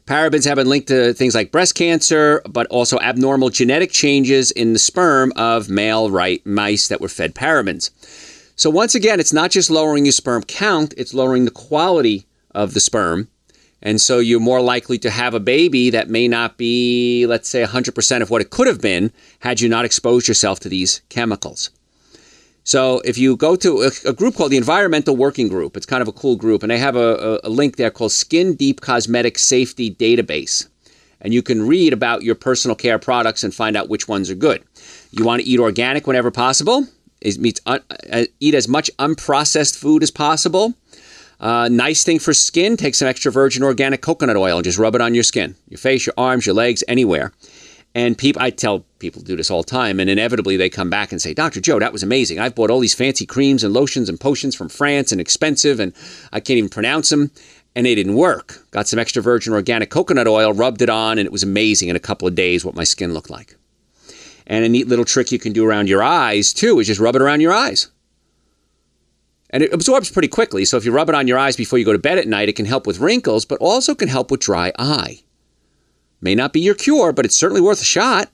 Parabens 0.07 0.45
have 0.47 0.57
been 0.57 0.69
linked 0.69 0.89
to 0.89 1.13
things 1.13 1.35
like 1.35 1.53
breast 1.53 1.75
cancer, 1.75 2.41
but 2.49 2.67
also 2.69 2.99
abnormal 3.01 3.51
genetic 3.51 3.91
changes 3.91 4.53
in 4.53 4.73
the 4.73 4.79
sperm 4.79 5.33
of 5.37 5.69
male 5.69 6.11
right 6.11 6.45
mice 6.47 6.89
that 6.89 7.01
were 7.01 7.09
fed 7.09 7.35
parabens. 7.35 7.91
So 8.55 8.71
once 8.71 8.95
again, 8.95 9.21
it's 9.21 9.33
not 9.33 9.51
just 9.51 9.69
lowering 9.69 10.07
your 10.07 10.13
sperm 10.13 10.45
count, 10.45 10.95
it's 10.97 11.13
lowering 11.13 11.45
the 11.45 11.51
quality 11.51 12.27
of 12.53 12.73
the 12.73 12.81
sperm 12.81 13.29
and 13.83 14.01
so 14.01 14.19
you're 14.19 14.41
more 14.41 14.61
likely 14.61 14.99
to 14.99 15.11
have 15.11 15.35
a 15.35 15.41
baby 15.41 15.91
that 15.91 16.09
may 16.09 16.29
not 16.29 16.57
be, 16.57 17.27
let's 17.27 17.49
say, 17.49 17.65
100% 17.65 18.23
of 18.23 18.31
what 18.31 18.41
it 18.41 18.51
could 18.51 18.67
have 18.67 18.81
been 18.81 19.13
had 19.41 19.61
you 19.61 19.69
not 19.69 19.85
exposed 19.85 20.29
yourself 20.29 20.61
to 20.61 20.69
these 20.69 21.03
chemicals. 21.09 21.71
So 22.65 23.01
if 23.05 23.17
you 23.17 23.37
go 23.37 23.55
to 23.55 23.91
a, 24.05 24.13
group 24.13 24.35
called 24.35 24.51
the 24.51 24.57
Environmental 24.57 25.15
Working 25.15 25.47
Group, 25.47 25.77
it's 25.77 25.87
kind 25.87 26.03
of 26.03 26.09
a 26.09 26.13
cool 26.13 26.35
group, 26.35 26.65
and 26.65 26.71
they 26.71 26.79
have 26.79 26.97
a, 26.97 27.39
a, 27.45 27.49
link 27.49 27.77
there 27.77 27.93
called 27.93 28.11
Skin 28.11 28.57
Deep 28.57 28.81
Cosmetic 28.81 29.39
Safety 29.39 29.95
Database. 29.95 30.67
And 31.21 31.33
you 31.33 31.43
can 31.43 31.67
read 31.67 31.93
about 31.93 32.23
your 32.23 32.35
personal 32.35 32.75
care 32.75 32.99
products 32.99 33.45
and 33.45 33.55
find 33.55 33.77
out 33.77 33.89
which 33.89 34.09
ones 34.09 34.31
are 34.31 34.35
good. 34.35 34.65
You 35.13 35.25
want 35.25 35.43
to 35.43 35.49
eat 35.49 35.61
organic 35.61 36.09
whenever 36.09 36.33
possible. 36.33 36.89
Uh, 37.25 37.79
eat 38.41 38.55
as 38.55 38.67
much 38.67 38.91
unprocessed 38.99 39.77
food 39.77 40.03
as 40.03 40.11
possible 40.11 40.75
uh, 41.41 41.69
nice 41.71 42.05
thing 42.05 42.19
for 42.19 42.33
skin, 42.33 42.77
take 42.77 42.95
some 42.95 43.09
extra 43.09 43.31
virgin 43.31 43.63
organic 43.63 44.01
coconut 44.01 44.37
oil 44.37 44.57
and 44.57 44.65
just 44.65 44.79
rub 44.79 44.95
it 44.95 45.01
on 45.01 45.15
your 45.15 45.25
skin, 45.25 45.55
your 45.69 45.79
face, 45.79 46.07
your 46.07 46.15
arms, 46.17 46.47
your 46.47 46.55
legs, 46.55 46.83
anywhere. 46.89 47.33
And 47.95 48.17
people, 48.19 48.43
I 48.43 48.51
tell 48.51 48.85
people 48.99 49.23
to 49.23 49.27
do 49.27 49.37
this 49.37 49.51
all 49.51 49.63
the 49.63 49.71
time, 49.71 50.01
and 50.01 50.11
inevitably 50.11 50.59
they 50.59 50.69
come 50.69 50.91
back 50.91 51.13
and 51.13 51.23
say, 51.23 51.33
Dr. 51.33 51.61
Joe, 51.63 51.79
that 51.79 51.95
was 51.95 52.03
amazing. 52.03 52.39
I've 52.39 52.55
bought 52.55 52.71
all 52.71 52.81
these 52.81 52.95
fancy 52.95 53.25
creams 53.25 53.65
and 53.65 53.73
lotions 53.73 54.11
and 54.11 54.21
potions 54.21 54.55
from 54.55 54.69
France 54.69 55.13
and 55.13 55.21
expensive, 55.21 55.81
and 55.81 55.95
I 56.31 56.41
can't 56.41 56.59
even 56.59 56.69
pronounce 56.69 57.09
them, 57.09 57.31
and 57.75 57.87
they 57.87 57.95
didn't 57.95 58.15
work. 58.15 58.67
Got 58.71 58.87
some 58.87 58.99
extra 58.99 59.23
virgin 59.23 59.55
organic 59.55 59.89
coconut 59.89 60.27
oil, 60.27 60.53
rubbed 60.53 60.83
it 60.83 60.91
on, 60.91 61.17
and 61.17 61.25
it 61.25 61.33
was 61.33 61.43
amazing 61.43 61.89
in 61.89 61.97
a 61.97 62.01
couple 62.01 62.29
of 62.29 62.35
days 62.35 62.67
what 62.67 62.75
my 62.75 62.85
skin 62.85 63.15
looked 63.15 63.31
like. 63.31 63.57
And 64.47 64.63
a 64.63 64.69
neat 64.69 64.89
little 64.89 65.07
trick 65.07 65.33
you 65.33 65.39
can 65.39 65.55
do 65.55 65.67
around 65.67 65.89
your 65.89 66.03
eyes, 66.03 66.53
too, 66.53 66.79
is 66.79 66.87
just 66.87 67.01
rub 67.01 67.17
it 67.17 67.23
around 67.23 67.41
your 67.41 67.55
eyes. 67.55 67.89
And 69.51 69.63
it 69.63 69.73
absorbs 69.73 70.11
pretty 70.11 70.29
quickly. 70.29 70.65
So 70.65 70.77
if 70.77 70.85
you 70.85 70.93
rub 70.93 71.09
it 71.09 71.15
on 71.15 71.29
your 71.29 71.39
eyes 71.39 71.57
before 71.57 71.79
you 71.79 71.85
go 71.85 71.93
to 71.93 71.99
bed 71.99 72.19
at 72.19 72.27
night, 72.27 72.49
it 72.49 72.57
can 72.57 72.67
help 72.67 72.87
with 72.87 72.99
wrinkles, 72.99 73.45
but 73.45 73.59
also 73.61 73.95
can 73.95 74.09
help 74.09 74.31
with 74.31 74.41
dry 74.41 74.73
eye. 74.79 75.23
May 76.21 76.35
not 76.35 76.53
be 76.53 76.61
your 76.61 76.75
cure, 76.75 77.13
but 77.13 77.25
it's 77.25 77.37
certainly 77.37 77.61
worth 77.61 77.81
a 77.81 77.85
shot. 77.85 78.31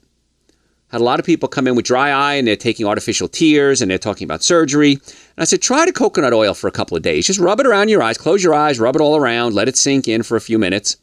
Had 0.87 1.01
a 1.01 1.03
lot 1.03 1.19
of 1.19 1.25
people 1.25 1.49
come 1.49 1.67
in 1.67 1.75
with 1.75 1.85
dry 1.85 2.11
eye 2.11 2.35
and 2.35 2.47
they're 2.47 2.55
taking 2.55 2.85
artificial 2.85 3.27
tears 3.27 3.81
and 3.81 3.89
they're 3.89 3.97
talking 3.97 4.25
about 4.25 4.43
surgery. 4.43 4.93
And 4.93 5.01
I 5.39 5.43
said, 5.43 5.61
try 5.61 5.85
the 5.85 5.91
coconut 5.91 6.33
oil 6.33 6.53
for 6.53 6.67
a 6.67 6.71
couple 6.71 6.95
of 6.95 7.03
days. 7.03 7.25
Just 7.25 7.39
rub 7.39 7.59
it 7.59 7.65
around 7.65 7.89
your 7.89 8.03
eyes, 8.03 8.17
close 8.17 8.43
your 8.43 8.53
eyes, 8.53 8.79
rub 8.79 8.95
it 8.95 9.01
all 9.01 9.15
around, 9.15 9.53
let 9.53 9.67
it 9.67 9.75
sink 9.75 10.07
in 10.07 10.23
for 10.23 10.35
a 10.35 10.41
few 10.41 10.59
minutes. 10.59 10.97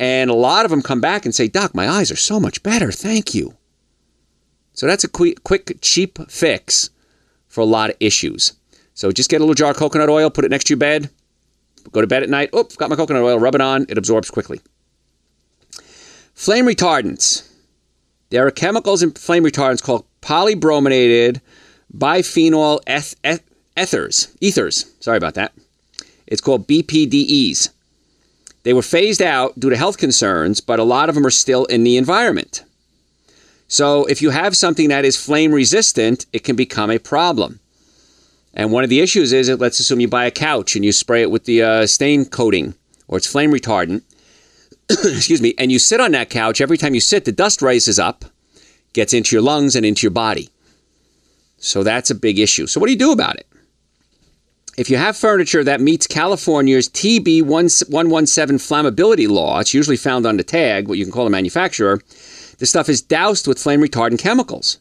And 0.00 0.30
a 0.30 0.34
lot 0.34 0.64
of 0.64 0.70
them 0.70 0.82
come 0.82 1.00
back 1.00 1.24
and 1.24 1.34
say, 1.34 1.48
Doc, 1.48 1.74
my 1.74 1.88
eyes 1.88 2.10
are 2.10 2.16
so 2.16 2.38
much 2.38 2.62
better. 2.62 2.92
Thank 2.92 3.34
you. 3.34 3.56
So 4.72 4.86
that's 4.86 5.04
a 5.04 5.08
quick, 5.08 5.42
quick 5.42 5.78
cheap 5.80 6.18
fix 6.30 6.90
for 7.48 7.60
a 7.60 7.66
lot 7.66 7.90
of 7.90 7.96
issues. 8.00 8.52
So 8.98 9.12
just 9.12 9.30
get 9.30 9.36
a 9.36 9.44
little 9.44 9.54
jar 9.54 9.70
of 9.70 9.76
coconut 9.76 10.08
oil, 10.08 10.28
put 10.28 10.44
it 10.44 10.50
next 10.50 10.64
to 10.64 10.72
your 10.72 10.78
bed, 10.78 11.08
go 11.92 12.00
to 12.00 12.08
bed 12.08 12.24
at 12.24 12.28
night. 12.28 12.50
Oops, 12.52 12.74
got 12.74 12.90
my 12.90 12.96
coconut 12.96 13.22
oil, 13.22 13.38
rub 13.38 13.54
it 13.54 13.60
on, 13.60 13.86
it 13.88 13.96
absorbs 13.96 14.28
quickly. 14.28 14.60
Flame 16.34 16.66
retardants. 16.66 17.48
There 18.30 18.44
are 18.44 18.50
chemicals 18.50 19.04
in 19.04 19.12
flame 19.12 19.44
retardants 19.44 19.84
called 19.84 20.04
polybrominated 20.20 21.40
biphenyl 21.96 22.80
eth- 22.88 23.14
eth- 23.22 23.48
ethers, 23.76 24.34
ethers. 24.40 24.92
Sorry 24.98 25.16
about 25.16 25.34
that. 25.34 25.52
It's 26.26 26.40
called 26.40 26.66
BPDEs. 26.66 27.70
They 28.64 28.72
were 28.72 28.82
phased 28.82 29.22
out 29.22 29.60
due 29.60 29.70
to 29.70 29.76
health 29.76 29.98
concerns, 29.98 30.60
but 30.60 30.80
a 30.80 30.84
lot 30.84 31.08
of 31.08 31.14
them 31.14 31.24
are 31.24 31.30
still 31.30 31.66
in 31.66 31.84
the 31.84 31.96
environment. 31.98 32.64
So 33.68 34.06
if 34.06 34.20
you 34.22 34.30
have 34.30 34.56
something 34.56 34.88
that 34.88 35.04
is 35.04 35.16
flame 35.16 35.52
resistant, 35.52 36.26
it 36.32 36.42
can 36.42 36.56
become 36.56 36.90
a 36.90 36.98
problem. 36.98 37.60
And 38.58 38.72
one 38.72 38.82
of 38.82 38.90
the 38.90 39.00
issues 39.00 39.32
is 39.32 39.48
let's 39.48 39.78
assume 39.78 40.00
you 40.00 40.08
buy 40.08 40.24
a 40.24 40.32
couch 40.32 40.74
and 40.74 40.84
you 40.84 40.90
spray 40.90 41.22
it 41.22 41.30
with 41.30 41.44
the 41.44 41.62
uh, 41.62 41.86
stain 41.86 42.24
coating 42.24 42.74
or 43.06 43.16
it's 43.16 43.26
flame 43.26 43.52
retardant. 43.52 44.02
Excuse 44.90 45.40
me. 45.40 45.54
And 45.58 45.70
you 45.70 45.78
sit 45.78 46.00
on 46.00 46.10
that 46.12 46.28
couch. 46.28 46.60
Every 46.60 46.76
time 46.76 46.92
you 46.92 47.00
sit, 47.00 47.24
the 47.24 47.30
dust 47.30 47.62
rises 47.62 48.00
up, 48.00 48.24
gets 48.94 49.14
into 49.14 49.36
your 49.36 49.42
lungs 49.42 49.76
and 49.76 49.86
into 49.86 50.02
your 50.02 50.10
body. 50.10 50.50
So 51.58 51.84
that's 51.84 52.10
a 52.10 52.16
big 52.16 52.40
issue. 52.40 52.66
So 52.66 52.80
what 52.80 52.88
do 52.88 52.92
you 52.92 52.98
do 52.98 53.12
about 53.12 53.36
it? 53.36 53.46
If 54.76 54.90
you 54.90 54.96
have 54.96 55.16
furniture 55.16 55.62
that 55.62 55.80
meets 55.80 56.06
California's 56.06 56.88
TB 56.88 57.42
117 57.42 58.58
flammability 58.58 59.28
law, 59.28 59.60
it's 59.60 59.74
usually 59.74 59.96
found 59.96 60.26
on 60.26 60.36
the 60.36 60.44
tag, 60.44 60.88
what 60.88 60.98
you 60.98 61.04
can 61.04 61.12
call 61.12 61.26
a 61.26 61.30
manufacturer, 61.30 62.00
the 62.58 62.66
stuff 62.66 62.88
is 62.88 63.02
doused 63.02 63.46
with 63.46 63.58
flame 63.58 63.80
retardant 63.80 64.18
chemicals. 64.18 64.78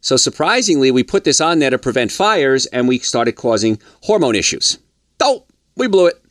So 0.00 0.16
surprisingly, 0.16 0.90
we 0.90 1.02
put 1.02 1.24
this 1.24 1.40
on 1.40 1.58
there 1.58 1.70
to 1.70 1.78
prevent 1.78 2.12
fires 2.12 2.66
and 2.66 2.86
we 2.86 2.98
started 2.98 3.32
causing 3.32 3.80
hormone 4.02 4.36
issues. 4.36 4.78
Oh, 5.20 5.44
we 5.76 5.88
blew 5.88 6.06
it. 6.06 6.22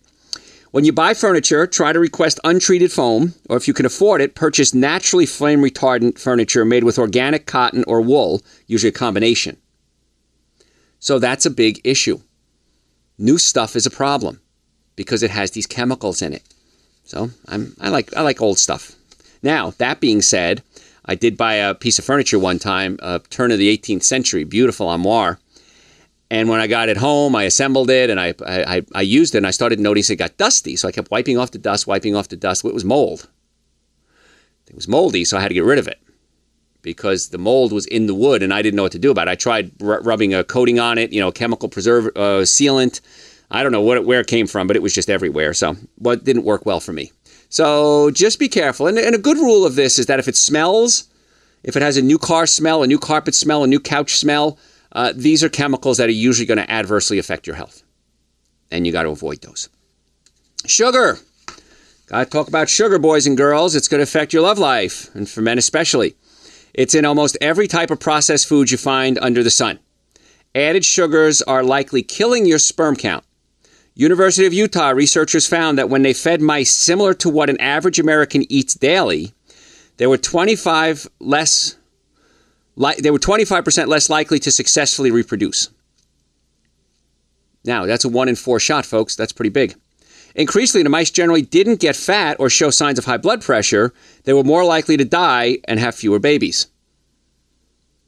When 0.71 0.85
you 0.85 0.91
buy 0.91 1.13
furniture, 1.13 1.65
try 1.65 1.93
to 1.93 1.99
request 1.99 2.39
untreated 2.43 2.91
foam, 2.91 3.33
or 3.49 3.57
if 3.57 3.67
you 3.67 3.73
can 3.73 3.85
afford 3.85 4.21
it, 4.21 4.35
purchase 4.35 4.73
naturally 4.73 5.25
flame 5.25 5.61
retardant 5.61 6.19
furniture 6.19 6.65
made 6.65 6.83
with 6.83 6.99
organic 6.99 7.45
cotton 7.45 7.83
or 7.87 8.01
wool, 8.01 8.41
usually 8.67 8.89
a 8.89 8.93
combination. 8.93 9.57
So 10.99 11.19
that's 11.19 11.45
a 11.45 11.51
big 11.51 11.79
issue. 11.83 12.19
New 13.17 13.37
stuff 13.37 13.75
is 13.75 13.85
a 13.85 13.91
problem 13.91 14.41
because 14.95 15.23
it 15.23 15.31
has 15.31 15.51
these 15.51 15.65
chemicals 15.65 16.21
in 16.21 16.33
it. 16.33 16.43
So 17.05 17.29
I'm, 17.47 17.73
I 17.79 17.89
like 17.89 18.15
I 18.15 18.21
like 18.21 18.41
old 18.41 18.59
stuff. 18.59 18.91
Now 19.41 19.71
that 19.77 20.01
being 20.01 20.21
said, 20.21 20.61
I 21.07 21.15
did 21.15 21.37
buy 21.37 21.55
a 21.55 21.73
piece 21.73 21.99
of 21.99 22.05
furniture 22.05 22.37
one 22.37 22.59
time, 22.59 22.99
a 23.01 23.19
turn 23.19 23.51
of 23.51 23.59
the 23.59 23.75
18th 23.75 24.03
century, 24.03 24.43
beautiful 24.43 24.89
armoire. 24.89 25.39
And 26.29 26.49
when 26.49 26.59
I 26.59 26.67
got 26.67 26.89
it 26.89 26.97
home, 26.97 27.35
I 27.35 27.43
assembled 27.43 27.89
it 27.89 28.09
and 28.09 28.19
I, 28.19 28.33
I, 28.45 28.85
I 28.93 29.01
used 29.01 29.33
it 29.33 29.39
and 29.39 29.47
I 29.47 29.51
started 29.51 29.79
noticing 29.79 30.15
it 30.15 30.17
got 30.17 30.35
dusty. 30.37 30.75
So 30.75 30.87
I 30.87 30.91
kept 30.91 31.09
wiping 31.09 31.37
off 31.37 31.51
the 31.51 31.57
dust, 31.57 31.87
wiping 31.87 32.15
off 32.15 32.27
the 32.27 32.35
dust. 32.35 32.65
It 32.65 32.73
was 32.73 32.83
mold. 32.83 33.29
It 34.67 34.75
was 34.75 34.87
moldy, 34.87 35.23
so 35.23 35.37
I 35.37 35.41
had 35.41 35.47
to 35.47 35.53
get 35.53 35.63
rid 35.63 35.79
of 35.79 35.87
it 35.87 35.99
because 36.81 37.29
the 37.29 37.37
mold 37.37 37.71
was 37.71 37.85
in 37.85 38.07
the 38.07 38.13
wood 38.13 38.43
and 38.43 38.53
I 38.53 38.61
didn't 38.61 38.75
know 38.75 38.83
what 38.83 38.91
to 38.91 38.99
do 38.99 39.11
about 39.11 39.29
it. 39.29 39.31
I 39.31 39.35
tried 39.35 39.71
r- 39.81 40.01
rubbing 40.01 40.33
a 40.33 40.43
coating 40.43 40.79
on 40.79 40.97
it, 40.97 41.13
you 41.13 41.21
know, 41.21 41.31
chemical 41.31 41.69
preserve 41.69 42.07
uh, 42.17 42.43
sealant. 42.43 42.99
I 43.49 43.63
don't 43.63 43.71
know 43.71 43.81
what 43.81 44.05
where 44.05 44.19
it 44.19 44.27
came 44.27 44.47
from, 44.47 44.67
but 44.67 44.75
it 44.75 44.81
was 44.81 44.93
just 44.93 45.09
everywhere. 45.09 45.53
So, 45.53 45.77
but 45.97 46.19
it 46.19 46.23
didn't 46.25 46.43
work 46.43 46.65
well 46.65 46.81
for 46.81 46.91
me. 46.91 47.11
So 47.49 48.11
just 48.11 48.39
be 48.39 48.49
careful. 48.49 48.87
And, 48.87 48.97
and 48.97 49.15
a 49.15 49.19
good 49.19 49.37
rule 49.37 49.65
of 49.65 49.75
this 49.75 49.97
is 49.97 50.05
that 50.07 50.19
if 50.19 50.27
it 50.27 50.35
smells, 50.35 51.09
if 51.63 51.75
it 51.75 51.81
has 51.81 51.97
a 51.97 52.01
new 52.01 52.17
car 52.17 52.45
smell, 52.45 52.83
a 52.83 52.87
new 52.87 52.99
carpet 52.99 53.35
smell, 53.35 53.63
a 53.63 53.67
new 53.67 53.79
couch 53.79 54.15
smell, 54.15 54.57
uh, 54.91 55.13
these 55.15 55.43
are 55.43 55.49
chemicals 55.49 55.97
that 55.97 56.09
are 56.09 56.11
usually 56.11 56.45
going 56.45 56.57
to 56.57 56.71
adversely 56.71 57.19
affect 57.19 57.47
your 57.47 57.55
health. 57.55 57.83
And 58.71 58.85
you 58.85 58.91
got 58.91 59.03
to 59.03 59.09
avoid 59.09 59.41
those. 59.41 59.69
Sugar. 60.65 61.19
Got 62.07 62.23
to 62.23 62.29
talk 62.29 62.47
about 62.47 62.69
sugar, 62.69 62.99
boys 62.99 63.27
and 63.27 63.35
girls. 63.35 63.75
It's 63.75 63.87
going 63.87 63.99
to 63.99 64.03
affect 64.03 64.33
your 64.33 64.41
love 64.41 64.57
life, 64.57 65.13
and 65.13 65.29
for 65.29 65.41
men 65.41 65.57
especially. 65.57 66.15
It's 66.73 66.95
in 66.95 67.05
almost 67.05 67.37
every 67.41 67.67
type 67.67 67.91
of 67.91 67.99
processed 67.99 68.47
food 68.47 68.71
you 68.71 68.77
find 68.77 69.17
under 69.19 69.43
the 69.43 69.49
sun. 69.49 69.79
Added 70.55 70.85
sugars 70.85 71.41
are 71.41 71.63
likely 71.63 72.03
killing 72.03 72.45
your 72.45 72.59
sperm 72.59 72.95
count. 72.95 73.25
University 73.99 74.45
of 74.45 74.53
Utah 74.53 74.89
researchers 74.89 75.47
found 75.47 75.79
that 75.79 75.89
when 75.89 76.03
they 76.03 76.13
fed 76.13 76.39
mice 76.39 76.71
similar 76.71 77.15
to 77.15 77.29
what 77.29 77.49
an 77.49 77.59
average 77.59 77.97
American 77.97 78.45
eats 78.47 78.75
daily, 78.75 79.33
there 79.97 80.07
were 80.07 80.19
25 80.19 81.07
less 81.19 81.77
li- 82.75 83.01
they 83.01 83.09
were 83.09 83.17
25% 83.17 83.87
less 83.87 84.07
likely 84.07 84.37
to 84.37 84.51
successfully 84.51 85.09
reproduce. 85.09 85.71
Now, 87.65 87.87
that's 87.87 88.05
a 88.05 88.09
1 88.09 88.29
in 88.29 88.35
4 88.35 88.59
shot, 88.59 88.85
folks. 88.85 89.15
That's 89.15 89.33
pretty 89.33 89.49
big. 89.49 89.75
Increasingly, 90.35 90.83
the 90.83 90.89
mice 90.89 91.09
generally 91.09 91.41
didn't 91.41 91.79
get 91.79 91.95
fat 91.95 92.37
or 92.39 92.51
show 92.51 92.69
signs 92.69 92.99
of 92.99 93.05
high 93.05 93.17
blood 93.17 93.41
pressure. 93.41 93.95
They 94.25 94.33
were 94.33 94.43
more 94.43 94.63
likely 94.63 94.97
to 94.97 95.05
die 95.05 95.57
and 95.63 95.79
have 95.79 95.95
fewer 95.95 96.19
babies. 96.19 96.67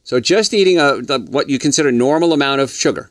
So, 0.04 0.20
just 0.20 0.54
eating 0.54 0.78
a, 0.78 1.02
the, 1.02 1.26
what 1.32 1.50
you 1.50 1.58
consider 1.58 1.92
normal 1.92 2.32
amount 2.32 2.62
of 2.62 2.70
sugar 2.70 3.10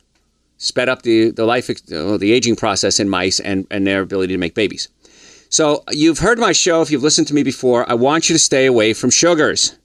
sped 0.59 0.89
up 0.89 1.01
the, 1.01 1.31
the 1.31 1.45
life, 1.45 1.69
uh, 1.69 2.17
the 2.17 2.31
aging 2.31 2.55
process 2.55 2.99
in 2.99 3.09
mice 3.09 3.39
and, 3.39 3.65
and 3.71 3.87
their 3.87 4.01
ability 4.01 4.33
to 4.33 4.37
make 4.37 4.53
babies. 4.53 4.89
So, 5.49 5.83
you've 5.89 6.19
heard 6.19 6.37
my 6.37 6.51
show. 6.51 6.83
If 6.83 6.91
you've 6.91 7.01
listened 7.01 7.27
to 7.29 7.33
me 7.33 7.41
before, 7.41 7.89
I 7.89 7.95
want 7.95 8.29
you 8.29 8.35
to 8.35 8.39
stay 8.39 8.67
away 8.67 8.93
from 8.93 9.09
sugars. 9.09 9.79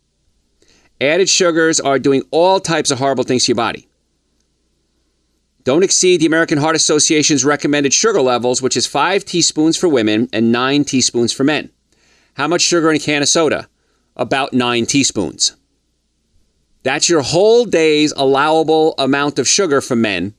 Added 1.01 1.31
sugars 1.31 1.81
are 1.81 1.99
doing 1.99 2.23
all 2.31 2.61
types 2.61 2.91
of 2.91 2.99
horrible 2.99 3.25
things 3.25 3.47
to 3.47 3.53
your 3.53 3.57
body. 3.57 3.89
Don't 5.63 5.83
exceed 5.83 6.21
the 6.21 6.27
American 6.27 6.59
Heart 6.59 6.77
Association's 6.77 7.45
recommended 7.45 7.95
sugar 7.95 8.21
levels, 8.21 8.61
which 8.61 8.77
is 8.77 8.87
five 8.87 9.25
teaspoons 9.25 9.79
for 9.79 9.89
women 9.89 10.29
and 10.33 10.53
nine 10.53 10.85
teaspoons 10.85 11.33
for 11.33 11.45
men. 11.45 11.71
How 12.35 12.47
much 12.47 12.61
sugar 12.61 12.91
in 12.91 12.97
a 12.97 13.01
can 13.01 13.23
of 13.23 13.29
soda? 13.29 13.69
About 14.17 14.53
nine 14.53 14.85
teaspoons. 14.85 15.57
That's 16.83 17.09
your 17.09 17.23
whole 17.23 17.65
day's 17.65 18.13
allowable 18.13 18.95
amount 18.99 19.39
of 19.39 19.49
sugar 19.49 19.81
for 19.81 19.97
men 19.97 20.35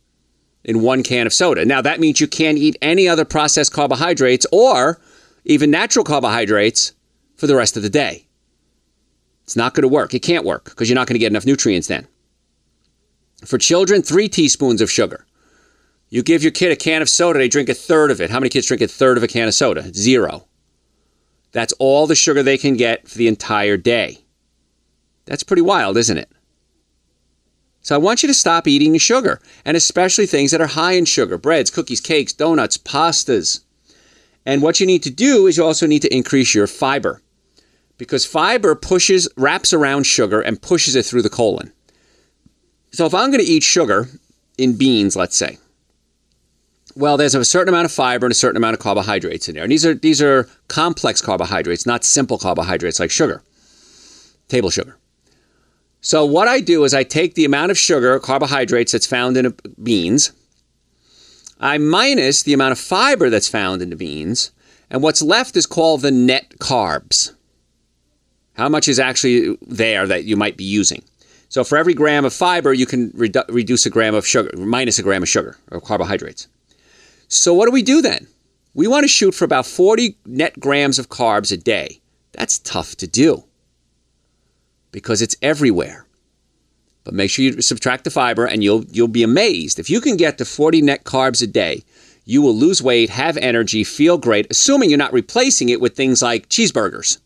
in 0.66 0.82
one 0.82 1.04
can 1.04 1.28
of 1.28 1.34
soda. 1.34 1.64
Now, 1.64 1.82
that 1.82 2.00
means 2.00 2.20
you 2.20 2.28
can't 2.28 2.58
eat 2.58 2.78
any 2.82 3.08
other 3.08 3.24
processed 3.24 3.72
carbohydrates 3.72 4.46
or 4.52 5.00
even 5.46 5.72
natural 5.72 6.04
carbohydrates 6.04 6.94
for 7.38 7.48
the 7.48 7.56
rest 7.56 7.78
of 7.78 7.84
the 7.84 7.90
day. 7.90 8.28
It's 9.44 9.56
not 9.56 9.76
going 9.76 9.84
to 9.84 9.88
work. 9.88 10.14
It 10.14 10.22
can't 10.22 10.44
work 10.44 10.66
because 10.66 10.90
you're 10.90 10.96
not 10.96 11.08
going 11.08 11.16
to 11.16 11.20
get 11.20 11.32
enough 11.32 11.46
nutrients 11.46 11.88
then. 11.88 12.08
For 13.46 13.60
children, 13.60 14.02
three 14.02 14.28
teaspoons 14.28 14.82
of 14.82 14.90
sugar. 14.90 15.26
You 16.10 16.24
give 16.24 16.42
your 16.42 16.52
kid 16.52 16.72
a 16.72 16.76
can 16.76 17.02
of 17.02 17.10
soda, 17.10 17.40
they 17.40 17.48
drink 17.48 17.70
a 17.70 17.74
third 17.74 18.10
of 18.10 18.22
it. 18.22 18.30
How 18.30 18.40
many 18.40 18.50
kids 18.50 18.68
drink 18.68 18.82
a 18.82 18.88
third 18.88 19.18
of 19.18 19.24
a 19.24 19.28
can 19.28 19.48
of 19.48 19.54
soda? 19.54 19.94
Zero. 19.94 20.48
That's 21.52 21.74
all 21.74 22.08
the 22.08 22.16
sugar 22.16 22.42
they 22.42 22.58
can 22.58 22.76
get 22.76 23.08
for 23.08 23.18
the 23.18 23.28
entire 23.28 23.78
day. 23.78 24.20
That's 25.26 25.44
pretty 25.44 25.62
wild, 25.62 25.98
isn't 25.98 26.18
it? 26.18 26.30
So 27.86 27.94
I 27.94 28.00
want 28.00 28.24
you 28.24 28.28
to 28.28 28.34
stop 28.34 28.68
eating 28.68 28.98
sugar, 28.98 29.40
and 29.64 29.78
especially 29.78 30.26
things 30.26 30.50
that 30.50 30.60
are 30.60 30.66
high 30.66 30.94
in 30.94 31.06
sugar 31.06 31.38
breads, 31.38 31.70
cookies, 31.70 32.02
cakes, 32.02 32.34
donuts, 32.34 32.80
pastas. 32.80 33.60
And 34.44 34.64
what 34.64 34.80
you 34.80 34.88
need 34.88 35.04
to 35.04 35.12
do 35.12 35.46
is 35.46 35.56
you 35.56 35.64
also 35.64 35.86
need 35.86 36.02
to 36.02 36.12
increase 36.12 36.56
your 36.56 36.66
fiber 36.66 37.22
because 38.00 38.26
fiber 38.26 38.74
pushes, 38.74 39.30
wraps 39.38 39.72
around 39.72 40.08
sugar 40.08 40.42
and 40.42 40.60
pushes 40.60 40.96
it 40.96 41.06
through 41.06 41.22
the 41.22 41.30
colon. 41.30 41.72
So 42.92 43.06
if 43.06 43.14
I'm 43.14 43.30
going 43.30 43.46
to 43.46 43.52
eat 43.52 43.62
sugar 43.62 44.08
in 44.58 44.76
beans, 44.76 45.16
let's 45.16 45.38
say, 45.38 45.60
well, 46.96 47.18
there's 47.18 47.36
a 47.36 47.46
certain 47.46 47.72
amount 47.72 47.86
of 47.86 47.92
fiber 47.92 48.26
and 48.26 48.32
a 48.32 48.36
certain 48.36 48.58
amount 48.58 48.74
of 48.74 48.80
carbohydrates 48.80 49.48
in 49.48 49.54
there. 49.54 49.64
And 49.64 49.72
these 49.72 49.86
are 49.86 49.94
these 49.94 50.24
are 50.24 50.50
complex 50.70 51.22
carbohydrates, 51.22 51.86
not 51.86 52.04
simple 52.04 52.40
carbohydrates 52.40 53.00
like 53.00 53.12
sugar, 53.12 53.44
table 54.48 54.72
sugar. 54.72 54.98
So 56.06 56.24
what 56.24 56.48
I 56.48 56.60
do 56.60 56.84
is 56.84 56.94
I 56.94 57.02
take 57.02 57.34
the 57.34 57.46
amount 57.46 57.72
of 57.72 57.80
sugar, 57.80 58.20
carbohydrates 58.20 58.92
that's 58.92 59.08
found 59.08 59.38
in 59.38 59.56
beans, 59.82 60.34
I 61.60 61.80
minus 61.80 62.44
the 62.44 62.54
amount 62.54 62.74
of 62.74 62.78
fiber 62.78 63.32
that's 63.32 63.48
found 63.48 63.82
in 63.82 63.90
the 63.90 63.96
beans, 63.96 64.52
and 64.92 65.02
what's 65.02 65.24
left 65.24 65.56
is 65.56 65.66
called 65.66 66.02
the 66.02 66.12
net 66.12 66.60
carbs. 66.60 67.34
How 68.54 68.70
much 68.70 68.88
is 68.88 69.00
actually 69.00 69.58
there 69.62 70.06
that 70.06 70.26
you 70.26 70.38
might 70.38 70.58
be 70.58 70.64
using? 70.64 71.02
So 71.50 71.64
for 71.64 71.76
every 71.76 71.96
gram 71.96 72.24
of 72.24 72.34
fiber, 72.34 72.72
you 72.72 72.86
can 72.86 73.10
redu- 73.14 73.50
reduce 73.50 73.88
a 73.88 73.90
gram 73.90 74.14
of 74.14 74.28
sugar, 74.28 74.56
minus 74.56 75.00
a 75.00 75.04
gram 75.04 75.24
of 75.24 75.30
sugar 75.30 75.58
or 75.72 75.82
carbohydrates. 75.82 76.48
So 77.30 77.52
what 77.52 77.66
do 77.66 77.72
we 77.72 77.82
do 77.82 78.04
then? 78.04 78.28
We 78.76 78.86
want 78.86 79.06
to 79.06 79.08
shoot 79.08 79.34
for 79.34 79.44
about 79.44 79.66
40 79.66 80.16
net 80.28 80.60
grams 80.60 81.00
of 81.00 81.10
carbs 81.10 81.52
a 81.52 81.58
day. 81.58 82.00
That's 82.34 82.60
tough 82.60 82.96
to 82.98 83.08
do 83.08 83.44
because 84.96 85.22
it's 85.22 85.36
everywhere. 85.42 86.06
But 87.04 87.14
make 87.14 87.30
sure 87.30 87.44
you 87.44 87.62
subtract 87.62 88.06
the 88.06 88.10
fiber 88.10 88.46
and 88.46 88.64
you'll 88.64 88.86
you'll 88.86 89.10
be 89.10 89.24
amazed. 89.24 89.78
If 89.78 89.90
you 89.90 90.00
can 90.00 90.16
get 90.16 90.38
to 90.38 90.46
40 90.46 90.82
net 90.84 91.04
carbs 91.04 91.44
a 91.44 91.48
day, 91.48 91.84
you 92.24 92.42
will 92.42 92.56
lose 92.56 92.82
weight, 92.82 93.10
have 93.10 93.36
energy, 93.36 93.84
feel 93.84 94.18
great, 94.18 94.48
assuming 94.50 94.90
you're 94.90 94.98
not 94.98 95.12
replacing 95.12 95.68
it 95.68 95.82
with 95.82 95.98
things 95.98 96.22
like 96.22 96.48
cheeseburgers 96.48 97.18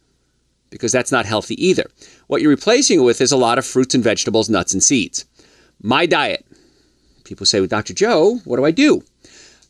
because 0.72 0.92
that's 0.92 1.12
not 1.12 1.28
healthy 1.28 1.64
either. 1.64 1.86
What 2.26 2.42
you're 2.42 2.50
replacing 2.50 3.02
it 3.02 3.04
with 3.04 3.22
is 3.22 3.32
a 3.32 3.38
lot 3.38 3.60
of 3.60 3.66
fruits 3.68 3.94
and 3.94 4.04
vegetables, 4.04 4.50
nuts 4.50 4.74
and 4.74 4.82
seeds. 4.82 5.26
My 5.80 6.08
diet. 6.08 6.44
People 7.24 7.46
say, 7.46 7.60
well, 7.60 7.68
Dr. 7.68 7.94
Joe, 7.94 8.40
what 8.46 8.58
do 8.58 8.66
I 8.66 8.72
do? 8.72 9.04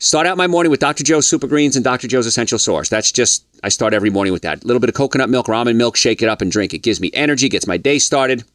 Start 0.02 0.28
out 0.28 0.38
my 0.38 0.48
morning 0.48 0.72
with 0.72 0.80
Dr. 0.80 1.04
Joe's 1.04 1.28
Super 1.28 1.46
Greens 1.46 1.76
and 1.76 1.84
Dr. 1.84 2.08
Joe's 2.08 2.26
Essential 2.26 2.58
Source. 2.58 2.88
That's 2.88 3.12
just, 3.12 3.46
I 3.66 3.68
start 3.68 3.94
every 3.94 4.10
morning 4.10 4.32
with 4.32 4.44
that. 4.44 4.64
A 4.64 4.66
little 4.68 4.80
bit 4.80 4.88
of 4.90 4.96
coconut 4.96 5.30
milk, 5.30 5.48
ramen 5.48 5.76
milk, 5.76 5.98
shake 5.98 6.22
it 6.22 6.30
up 6.30 6.42
and 6.42 6.50
drink. 6.50 6.74
It 6.74 6.78
gives 6.78 7.02
me 7.02 7.12
energy, 7.14 7.50
gets 7.50 7.68
my 7.68 7.76
day 7.76 8.00
started. 8.00 8.46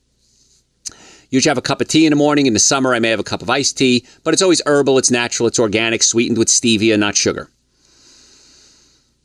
Usually 1.29 1.51
have 1.51 1.59
a 1.59 1.63
cup 1.63 1.83
of 1.83 1.89
tea 1.89 2.07
in 2.07 2.11
the 2.11 2.17
morning. 2.17 2.47
In 2.47 2.55
the 2.55 2.59
summer, 2.59 2.95
I 2.95 2.99
may 2.99 3.11
have 3.11 3.21
a 3.21 3.25
cup 3.25 3.43
of 3.43 3.51
iced 3.51 3.77
tea, 3.77 4.07
but 4.23 4.33
it's 4.33 4.41
always 4.41 4.63
herbal, 4.65 4.97
it's 4.97 5.11
natural, 5.11 5.47
it's 5.47 5.59
organic, 5.59 6.03
sweetened 6.03 6.39
with 6.39 6.49
stevia, 6.49 6.99
not 6.99 7.15
sugar. 7.15 7.51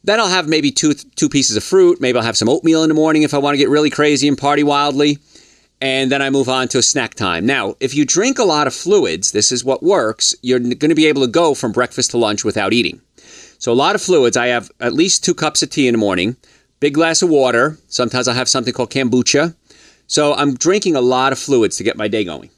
Then 0.03 0.19
I'll 0.19 0.27
have 0.27 0.49
maybe 0.49 0.71
two 0.71 0.95
two 0.95 1.29
pieces 1.29 1.55
of 1.55 1.63
fruit. 1.63 2.01
Maybe 2.01 2.17
I'll 2.17 2.25
have 2.25 2.37
some 2.37 2.49
oatmeal 2.49 2.83
in 2.83 2.89
the 2.89 2.95
morning 2.95 3.23
if 3.23 3.33
I 3.33 3.37
want 3.37 3.53
to 3.53 3.57
get 3.57 3.69
really 3.69 3.89
crazy 3.89 4.27
and 4.27 4.37
party 4.37 4.63
wildly. 4.63 5.19
And 5.81 6.11
then 6.11 6.21
I 6.21 6.29
move 6.29 6.49
on 6.49 6.67
to 6.69 6.81
snack 6.81 7.15
time. 7.15 7.45
Now, 7.45 7.75
if 7.79 7.95
you 7.95 8.05
drink 8.05 8.37
a 8.37 8.43
lot 8.43 8.67
of 8.67 8.73
fluids, 8.73 9.31
this 9.31 9.51
is 9.51 9.63
what 9.63 9.81
works. 9.81 10.35
You're 10.41 10.59
going 10.59 10.89
to 10.89 10.95
be 10.95 11.07
able 11.07 11.21
to 11.21 11.27
go 11.27 11.53
from 11.53 11.71
breakfast 11.71 12.11
to 12.11 12.17
lunch 12.17 12.43
without 12.43 12.73
eating. 12.73 13.01
So 13.59 13.71
a 13.71 13.73
lot 13.73 13.95
of 13.95 14.01
fluids. 14.01 14.35
I 14.35 14.47
have 14.47 14.69
at 14.79 14.93
least 14.93 15.23
two 15.23 15.33
cups 15.33 15.63
of 15.63 15.69
tea 15.69 15.87
in 15.87 15.93
the 15.93 15.97
morning, 15.97 16.35
big 16.79 16.93
glass 16.93 17.21
of 17.21 17.29
water. 17.29 17.77
Sometimes 17.87 18.27
I'll 18.27 18.35
have 18.35 18.49
something 18.49 18.73
called 18.73 18.91
kombucha. 18.91 19.55
So 20.07 20.33
I'm 20.33 20.55
drinking 20.55 20.95
a 20.95 21.01
lot 21.01 21.31
of 21.31 21.39
fluids 21.39 21.77
to 21.77 21.83
get 21.83 21.95
my 21.95 22.07
day 22.07 22.23
going. 22.23 22.49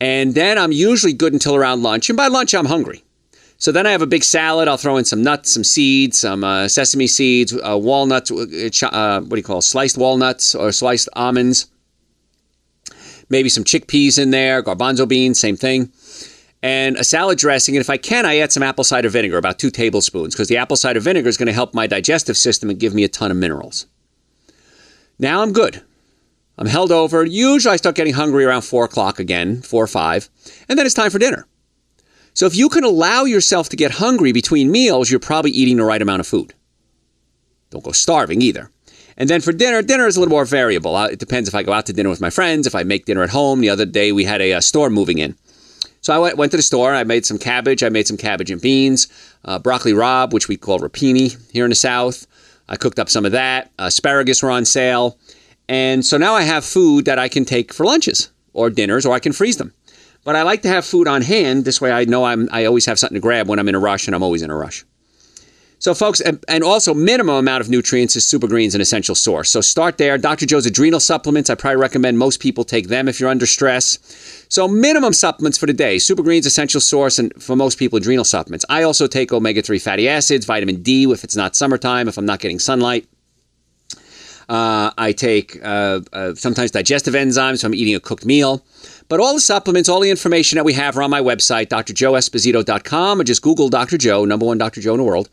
And 0.00 0.34
then 0.34 0.58
I'm 0.58 0.72
usually 0.72 1.12
good 1.12 1.32
until 1.32 1.54
around 1.54 1.82
lunch. 1.82 2.10
And 2.10 2.16
by 2.16 2.26
lunch, 2.26 2.54
I'm 2.54 2.66
hungry. 2.66 3.02
So 3.58 3.70
then 3.70 3.86
I 3.86 3.92
have 3.92 4.02
a 4.02 4.06
big 4.06 4.24
salad. 4.24 4.66
I'll 4.66 4.76
throw 4.76 4.96
in 4.96 5.04
some 5.04 5.22
nuts, 5.22 5.52
some 5.52 5.62
seeds, 5.62 6.18
some 6.18 6.42
uh, 6.42 6.66
sesame 6.66 7.06
seeds, 7.06 7.56
uh, 7.56 7.78
walnuts, 7.78 8.30
uh, 8.30 8.86
uh 8.86 9.20
what 9.20 9.30
do 9.30 9.36
you 9.36 9.42
call 9.44 9.58
it? 9.58 9.62
sliced 9.62 9.96
walnuts 9.96 10.56
or 10.56 10.72
sliced 10.72 11.08
almonds. 11.12 11.66
Maybe 13.32 13.48
some 13.48 13.64
chickpeas 13.64 14.18
in 14.18 14.30
there, 14.30 14.62
garbanzo 14.62 15.08
beans, 15.08 15.40
same 15.40 15.56
thing. 15.56 15.90
And 16.62 16.98
a 16.98 17.02
salad 17.02 17.38
dressing. 17.38 17.74
And 17.74 17.80
if 17.80 17.88
I 17.88 17.96
can, 17.96 18.26
I 18.26 18.36
add 18.36 18.52
some 18.52 18.62
apple 18.62 18.84
cider 18.84 19.08
vinegar, 19.08 19.38
about 19.38 19.58
two 19.58 19.70
tablespoons, 19.70 20.34
because 20.34 20.48
the 20.48 20.58
apple 20.58 20.76
cider 20.76 21.00
vinegar 21.00 21.30
is 21.30 21.38
going 21.38 21.46
to 21.46 21.52
help 21.54 21.72
my 21.72 21.86
digestive 21.86 22.36
system 22.36 22.68
and 22.68 22.78
give 22.78 22.92
me 22.92 23.04
a 23.04 23.08
ton 23.08 23.30
of 23.30 23.38
minerals. 23.38 23.86
Now 25.18 25.40
I'm 25.40 25.54
good. 25.54 25.82
I'm 26.58 26.66
held 26.66 26.92
over. 26.92 27.24
Usually 27.24 27.72
I 27.72 27.76
start 27.76 27.96
getting 27.96 28.12
hungry 28.12 28.44
around 28.44 28.62
four 28.62 28.84
o'clock 28.84 29.18
again, 29.18 29.62
four 29.62 29.82
or 29.82 29.88
five, 29.88 30.28
and 30.68 30.78
then 30.78 30.84
it's 30.84 30.94
time 30.94 31.10
for 31.10 31.18
dinner. 31.18 31.46
So 32.34 32.44
if 32.44 32.54
you 32.54 32.68
can 32.68 32.84
allow 32.84 33.24
yourself 33.24 33.70
to 33.70 33.76
get 33.76 33.92
hungry 33.92 34.32
between 34.32 34.70
meals, 34.70 35.10
you're 35.10 35.20
probably 35.20 35.52
eating 35.52 35.78
the 35.78 35.84
right 35.84 36.02
amount 36.02 36.20
of 36.20 36.26
food. 36.26 36.52
Don't 37.70 37.82
go 37.82 37.92
starving 37.92 38.42
either. 38.42 38.70
And 39.16 39.28
then 39.28 39.40
for 39.40 39.52
dinner, 39.52 39.82
dinner 39.82 40.06
is 40.06 40.16
a 40.16 40.20
little 40.20 40.30
more 40.30 40.44
variable. 40.44 40.96
Uh, 40.96 41.08
it 41.08 41.18
depends 41.18 41.48
if 41.48 41.54
I 41.54 41.62
go 41.62 41.72
out 41.72 41.86
to 41.86 41.92
dinner 41.92 42.08
with 42.08 42.20
my 42.20 42.30
friends, 42.30 42.66
if 42.66 42.74
I 42.74 42.82
make 42.82 43.04
dinner 43.04 43.22
at 43.22 43.30
home. 43.30 43.60
The 43.60 43.70
other 43.70 43.86
day 43.86 44.12
we 44.12 44.24
had 44.24 44.40
a, 44.40 44.52
a 44.52 44.62
storm 44.62 44.92
moving 44.92 45.18
in. 45.18 45.36
So 46.00 46.12
I 46.12 46.18
went, 46.18 46.36
went, 46.36 46.50
to 46.50 46.56
the 46.56 46.62
store. 46.62 46.94
I 46.94 47.04
made 47.04 47.24
some 47.24 47.38
cabbage. 47.38 47.82
I 47.82 47.88
made 47.88 48.08
some 48.08 48.16
cabbage 48.16 48.50
and 48.50 48.60
beans, 48.60 49.08
uh, 49.44 49.58
broccoli 49.58 49.92
rabe, 49.92 50.32
which 50.32 50.48
we 50.48 50.56
call 50.56 50.80
rapini 50.80 51.36
here 51.52 51.64
in 51.64 51.70
the 51.70 51.76
South. 51.76 52.26
I 52.68 52.76
cooked 52.76 52.98
up 52.98 53.08
some 53.08 53.24
of 53.24 53.32
that. 53.32 53.70
Asparagus 53.78 54.42
were 54.42 54.50
on 54.50 54.64
sale. 54.64 55.18
And 55.68 56.04
so 56.04 56.16
now 56.16 56.34
I 56.34 56.42
have 56.42 56.64
food 56.64 57.04
that 57.04 57.18
I 57.18 57.28
can 57.28 57.44
take 57.44 57.72
for 57.72 57.86
lunches 57.86 58.30
or 58.52 58.68
dinners, 58.68 59.06
or 59.06 59.14
I 59.14 59.20
can 59.20 59.32
freeze 59.32 59.56
them. 59.56 59.72
But 60.24 60.36
I 60.36 60.42
like 60.42 60.62
to 60.62 60.68
have 60.68 60.84
food 60.84 61.08
on 61.08 61.22
hand. 61.22 61.64
This 61.64 61.80
way 61.80 61.92
I 61.92 62.04
know 62.04 62.24
I'm, 62.24 62.48
I 62.52 62.64
always 62.64 62.86
have 62.86 62.98
something 62.98 63.14
to 63.14 63.20
grab 63.20 63.48
when 63.48 63.58
I'm 63.58 63.68
in 63.68 63.74
a 63.74 63.80
rush, 63.80 64.06
and 64.06 64.14
I'm 64.14 64.22
always 64.22 64.42
in 64.42 64.50
a 64.50 64.56
rush. 64.56 64.84
So, 65.82 65.94
folks, 65.94 66.20
and 66.20 66.62
also 66.62 66.94
minimum 66.94 67.34
amount 67.34 67.60
of 67.60 67.68
nutrients 67.68 68.14
is 68.14 68.24
super 68.24 68.46
greens 68.46 68.76
an 68.76 68.80
essential 68.80 69.16
source. 69.16 69.50
So 69.50 69.60
start 69.60 69.98
there. 69.98 70.16
Dr. 70.16 70.46
Joe's 70.46 70.64
adrenal 70.64 71.00
supplements. 71.00 71.50
I 71.50 71.56
probably 71.56 71.80
recommend 71.80 72.20
most 72.20 72.38
people 72.38 72.62
take 72.62 72.86
them 72.86 73.08
if 73.08 73.18
you're 73.18 73.28
under 73.28 73.46
stress. 73.46 73.98
So 74.48 74.68
minimum 74.68 75.12
supplements 75.12 75.58
for 75.58 75.66
the 75.66 75.72
day. 75.72 75.98
Super 75.98 76.22
greens 76.22 76.46
essential 76.46 76.80
source, 76.80 77.18
and 77.18 77.34
for 77.42 77.56
most 77.56 77.80
people, 77.80 77.96
adrenal 77.96 78.22
supplements. 78.22 78.64
I 78.68 78.84
also 78.84 79.08
take 79.08 79.32
omega 79.32 79.60
three 79.60 79.80
fatty 79.80 80.08
acids, 80.08 80.46
vitamin 80.46 80.84
D 80.84 81.02
if 81.10 81.24
it's 81.24 81.34
not 81.34 81.56
summertime, 81.56 82.06
if 82.06 82.16
I'm 82.16 82.26
not 82.26 82.38
getting 82.38 82.60
sunlight. 82.60 83.08
Uh, 84.48 84.92
I 84.98 85.12
take 85.12 85.58
uh, 85.64 86.00
uh, 86.12 86.34
sometimes 86.34 86.70
digestive 86.70 87.14
enzymes, 87.14 87.60
so 87.60 87.66
I'm 87.66 87.74
eating 87.74 87.94
a 87.94 88.00
cooked 88.00 88.26
meal. 88.26 88.64
But 89.08 89.20
all 89.20 89.34
the 89.34 89.40
supplements, 89.40 89.88
all 89.88 90.00
the 90.00 90.10
information 90.10 90.56
that 90.56 90.64
we 90.64 90.72
have 90.74 90.96
are 90.96 91.02
on 91.02 91.10
my 91.10 91.20
website, 91.20 91.68
drjoeesposito.com, 91.68 93.20
or 93.20 93.24
just 93.24 93.42
Google 93.42 93.68
Dr. 93.68 93.98
Joe, 93.98 94.24
number 94.24 94.46
one 94.46 94.58
Dr. 94.58 94.80
Joe 94.80 94.92
in 94.92 94.98
the 94.98 95.04
world. 95.04 95.28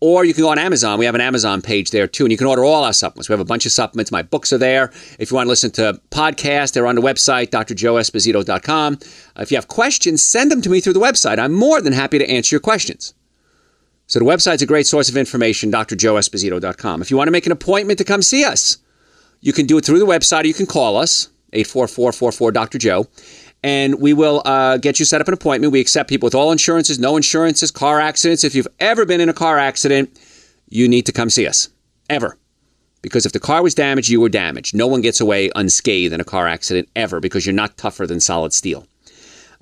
Or 0.00 0.24
you 0.24 0.32
can 0.32 0.42
go 0.42 0.48
on 0.48 0.58
Amazon. 0.58 0.98
We 0.98 1.04
have 1.04 1.14
an 1.14 1.20
Amazon 1.20 1.60
page 1.60 1.90
there 1.90 2.06
too, 2.06 2.24
and 2.24 2.32
you 2.32 2.38
can 2.38 2.46
order 2.46 2.64
all 2.64 2.84
our 2.84 2.92
supplements. 2.92 3.28
We 3.28 3.34
have 3.34 3.40
a 3.40 3.44
bunch 3.44 3.66
of 3.66 3.72
supplements. 3.72 4.10
My 4.10 4.22
books 4.22 4.50
are 4.52 4.58
there. 4.58 4.90
If 5.18 5.30
you 5.30 5.34
want 5.34 5.46
to 5.46 5.50
listen 5.50 5.70
to 5.72 6.00
podcasts, 6.10 6.72
they're 6.72 6.86
on 6.86 6.94
the 6.94 7.02
website, 7.02 7.50
drjoeesposito.com. 7.50 8.98
If 9.36 9.50
you 9.50 9.56
have 9.58 9.68
questions, 9.68 10.22
send 10.22 10.50
them 10.50 10.62
to 10.62 10.70
me 10.70 10.80
through 10.80 10.94
the 10.94 11.00
website. 11.00 11.38
I'm 11.38 11.52
more 11.52 11.82
than 11.82 11.92
happy 11.92 12.18
to 12.18 12.30
answer 12.30 12.54
your 12.54 12.60
questions. 12.60 13.12
So 14.06 14.18
the 14.18 14.24
website's 14.24 14.62
a 14.62 14.66
great 14.66 14.86
source 14.86 15.08
of 15.08 15.16
information, 15.16 15.70
drjoeesposito.com. 15.70 17.02
If 17.02 17.10
you 17.10 17.16
want 17.16 17.28
to 17.28 17.32
make 17.32 17.46
an 17.46 17.52
appointment 17.52 17.98
to 17.98 18.04
come 18.04 18.22
see 18.22 18.44
us, 18.44 18.78
you 19.40 19.52
can 19.52 19.66
do 19.66 19.78
it 19.78 19.84
through 19.84 19.98
the 19.98 20.06
website 20.06 20.44
or 20.44 20.46
you 20.46 20.54
can 20.54 20.66
call 20.66 20.96
us. 20.96 21.28
844 21.52 22.52
Dr. 22.52 22.78
Joe. 22.78 23.06
And 23.62 24.00
we 24.00 24.12
will 24.14 24.42
uh, 24.44 24.78
get 24.78 24.98
you 24.98 25.04
set 25.04 25.20
up 25.20 25.28
an 25.28 25.34
appointment. 25.34 25.72
We 25.72 25.80
accept 25.80 26.08
people 26.08 26.26
with 26.26 26.34
all 26.34 26.50
insurances, 26.50 26.98
no 26.98 27.16
insurances, 27.16 27.70
car 27.70 28.00
accidents. 28.00 28.42
If 28.42 28.54
you've 28.54 28.68
ever 28.78 29.04
been 29.04 29.20
in 29.20 29.28
a 29.28 29.34
car 29.34 29.58
accident, 29.58 30.18
you 30.70 30.88
need 30.88 31.06
to 31.06 31.12
come 31.12 31.28
see 31.28 31.46
us. 31.46 31.68
Ever. 32.08 32.38
Because 33.02 33.26
if 33.26 33.32
the 33.32 33.40
car 33.40 33.62
was 33.62 33.74
damaged, 33.74 34.08
you 34.08 34.20
were 34.20 34.28
damaged. 34.28 34.74
No 34.74 34.86
one 34.86 35.00
gets 35.00 35.20
away 35.20 35.50
unscathed 35.54 36.12
in 36.12 36.20
a 36.20 36.24
car 36.24 36.48
accident 36.48 36.88
ever 36.96 37.20
because 37.20 37.46
you're 37.46 37.54
not 37.54 37.76
tougher 37.76 38.06
than 38.06 38.20
solid 38.20 38.52
steel. 38.52 38.86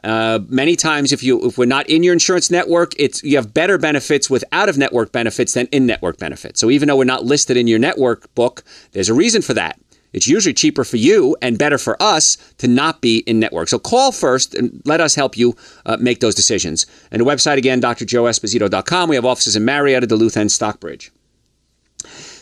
Uh, 0.05 0.39
many 0.49 0.77
times, 0.77 1.13
if 1.13 1.23
you 1.25 1.45
if 1.45 1.59
we're 1.59 1.67
not 1.67 1.89
in 1.89 2.05
your 2.05 2.13
insurance 2.13 2.51
network, 2.51 2.93
it's 2.99 3.23
you 3.25 3.37
have 3.37 3.53
better 3.53 3.79
benefits 3.79 4.31
with 4.31 4.45
out 4.53 4.69
of 4.69 4.79
network 4.79 5.11
benefits 5.11 5.55
than 5.55 5.67
in 5.69 5.87
network 5.87 6.19
benefits. 6.19 6.61
So 6.61 6.71
even 6.71 6.87
though 6.87 6.97
we're 6.97 7.05
not 7.05 7.25
listed 7.25 7.57
in 7.57 7.67
your 7.67 7.81
network 7.81 8.33
book, 8.35 8.63
there's 8.93 9.09
a 9.09 9.15
reason 9.15 9.43
for 9.43 9.55
that. 9.55 9.79
It's 10.13 10.27
usually 10.27 10.55
cheaper 10.55 10.85
for 10.85 10.97
you 10.97 11.37
and 11.43 11.59
better 11.59 11.79
for 11.79 12.01
us 12.03 12.37
to 12.59 12.69
not 12.69 13.01
be 13.01 13.19
in 13.21 13.39
network. 13.39 13.69
So 13.69 13.79
call 13.79 14.11
first 14.11 14.55
and 14.55 14.81
let 14.85 15.01
us 15.01 15.15
help 15.15 15.37
you 15.37 15.55
uh, 15.85 15.99
make 16.01 16.21
those 16.21 16.35
decisions. 16.35 16.87
And 17.11 17.21
the 17.21 17.27
website 17.27 17.59
again, 17.59 17.81
drjoeesposito.com. 17.81 19.09
We 19.09 19.17
have 19.17 19.25
offices 19.27 19.57
in 19.57 19.65
Marietta, 19.65 20.07
Duluth, 20.07 20.37
and 20.37 20.51
Stockbridge. 20.51 21.13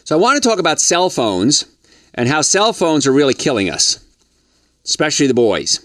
So 0.04 0.16
I 0.16 0.20
want 0.20 0.40
to 0.40 0.48
talk 0.48 0.60
about 0.60 0.80
cell 0.80 1.10
phones 1.10 1.64
and 2.14 2.28
how 2.28 2.40
cell 2.40 2.72
phones 2.72 3.06
are 3.06 3.12
really 3.12 3.34
killing 3.34 3.68
us, 3.68 4.04
especially 4.84 5.26
the 5.26 5.34
boys. 5.34 5.80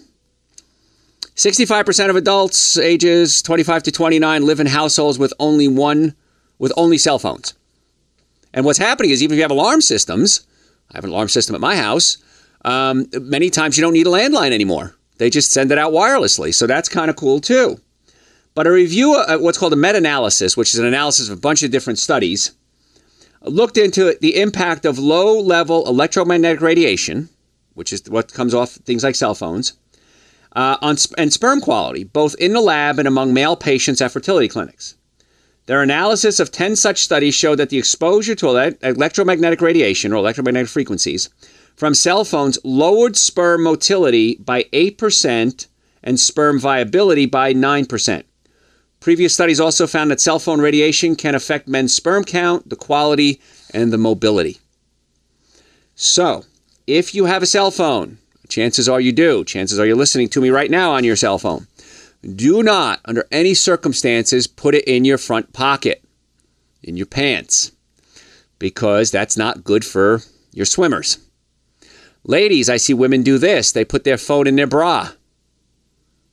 65% 1.34 2.10
of 2.10 2.16
adults 2.16 2.78
ages 2.78 3.42
25 3.42 3.84
to 3.84 3.92
29 3.92 4.46
live 4.46 4.60
in 4.60 4.66
households 4.66 5.18
with 5.18 5.32
only 5.40 5.66
one 5.66 6.14
with 6.58 6.72
only 6.76 6.98
cell 6.98 7.18
phones. 7.18 7.54
And 8.54 8.64
what's 8.64 8.78
happening 8.78 9.10
is 9.10 9.22
even 9.22 9.34
if 9.34 9.38
you 9.38 9.42
have 9.42 9.50
alarm 9.50 9.80
systems, 9.80 10.46
I 10.92 10.96
have 10.96 11.04
an 11.04 11.10
alarm 11.10 11.28
system 11.28 11.54
at 11.54 11.60
my 11.60 11.76
house. 11.76 12.18
Um, 12.64 13.06
many 13.20 13.50
times 13.50 13.76
you 13.76 13.82
don't 13.82 13.92
need 13.92 14.06
a 14.06 14.10
landline 14.10 14.52
anymore. 14.52 14.94
They 15.18 15.30
just 15.30 15.52
send 15.52 15.72
it 15.72 15.78
out 15.78 15.92
wirelessly. 15.92 16.54
So 16.54 16.66
that's 16.66 16.88
kind 16.88 17.10
of 17.10 17.16
cool 17.16 17.40
too. 17.40 17.80
But 18.54 18.66
a 18.66 18.72
review, 18.72 19.16
of 19.16 19.40
what's 19.40 19.56
called 19.56 19.72
a 19.72 19.76
meta 19.76 19.98
analysis, 19.98 20.56
which 20.56 20.74
is 20.74 20.78
an 20.78 20.86
analysis 20.86 21.28
of 21.28 21.38
a 21.38 21.40
bunch 21.40 21.62
of 21.62 21.70
different 21.70 21.98
studies, 21.98 22.52
looked 23.42 23.76
into 23.76 24.16
the 24.20 24.40
impact 24.40 24.84
of 24.84 24.98
low 24.98 25.40
level 25.40 25.86
electromagnetic 25.88 26.60
radiation, 26.60 27.30
which 27.74 27.92
is 27.92 28.02
what 28.08 28.32
comes 28.32 28.54
off 28.54 28.72
things 28.72 29.02
like 29.02 29.14
cell 29.14 29.34
phones, 29.34 29.72
uh, 30.54 30.76
on, 30.82 30.96
and 31.16 31.32
sperm 31.32 31.60
quality, 31.60 32.04
both 32.04 32.34
in 32.38 32.52
the 32.52 32.60
lab 32.60 32.98
and 32.98 33.08
among 33.08 33.32
male 33.32 33.56
patients 33.56 34.02
at 34.02 34.12
fertility 34.12 34.48
clinics. 34.48 34.96
Their 35.66 35.82
analysis 35.82 36.40
of 36.40 36.50
10 36.50 36.76
such 36.76 37.02
studies 37.02 37.34
showed 37.34 37.58
that 37.58 37.70
the 37.70 37.78
exposure 37.78 38.34
to 38.34 38.76
electromagnetic 38.82 39.60
radiation 39.60 40.12
or 40.12 40.16
electromagnetic 40.16 40.68
frequencies 40.68 41.28
from 41.76 41.94
cell 41.94 42.24
phones 42.24 42.58
lowered 42.64 43.16
sperm 43.16 43.62
motility 43.62 44.36
by 44.36 44.64
8% 44.72 45.66
and 46.02 46.20
sperm 46.20 46.58
viability 46.58 47.26
by 47.26 47.54
9%. 47.54 48.24
Previous 49.00 49.34
studies 49.34 49.60
also 49.60 49.86
found 49.86 50.10
that 50.10 50.20
cell 50.20 50.38
phone 50.38 50.60
radiation 50.60 51.16
can 51.16 51.34
affect 51.34 51.66
men's 51.66 51.94
sperm 51.94 52.24
count, 52.24 52.68
the 52.68 52.76
quality, 52.76 53.40
and 53.72 53.92
the 53.92 53.98
mobility. 53.98 54.58
So, 55.94 56.44
if 56.86 57.14
you 57.14 57.24
have 57.24 57.42
a 57.42 57.46
cell 57.46 57.70
phone, 57.70 58.18
chances 58.48 58.88
are 58.88 59.00
you 59.00 59.12
do. 59.12 59.44
Chances 59.44 59.78
are 59.80 59.86
you're 59.86 59.96
listening 59.96 60.28
to 60.30 60.40
me 60.40 60.50
right 60.50 60.70
now 60.70 60.92
on 60.92 61.04
your 61.04 61.16
cell 61.16 61.38
phone. 61.38 61.66
Do 62.22 62.62
not, 62.62 63.00
under 63.04 63.26
any 63.32 63.54
circumstances, 63.54 64.46
put 64.46 64.74
it 64.74 64.84
in 64.84 65.04
your 65.04 65.18
front 65.18 65.52
pocket, 65.52 66.04
in 66.82 66.96
your 66.96 67.06
pants, 67.06 67.72
because 68.58 69.10
that's 69.10 69.36
not 69.36 69.64
good 69.64 69.84
for 69.84 70.20
your 70.52 70.66
swimmers. 70.66 71.18
Ladies, 72.24 72.70
I 72.70 72.76
see 72.76 72.94
women 72.94 73.22
do 73.22 73.38
this. 73.38 73.72
They 73.72 73.84
put 73.84 74.04
their 74.04 74.18
phone 74.18 74.46
in 74.46 74.54
their 74.54 74.68
bra. 74.68 75.10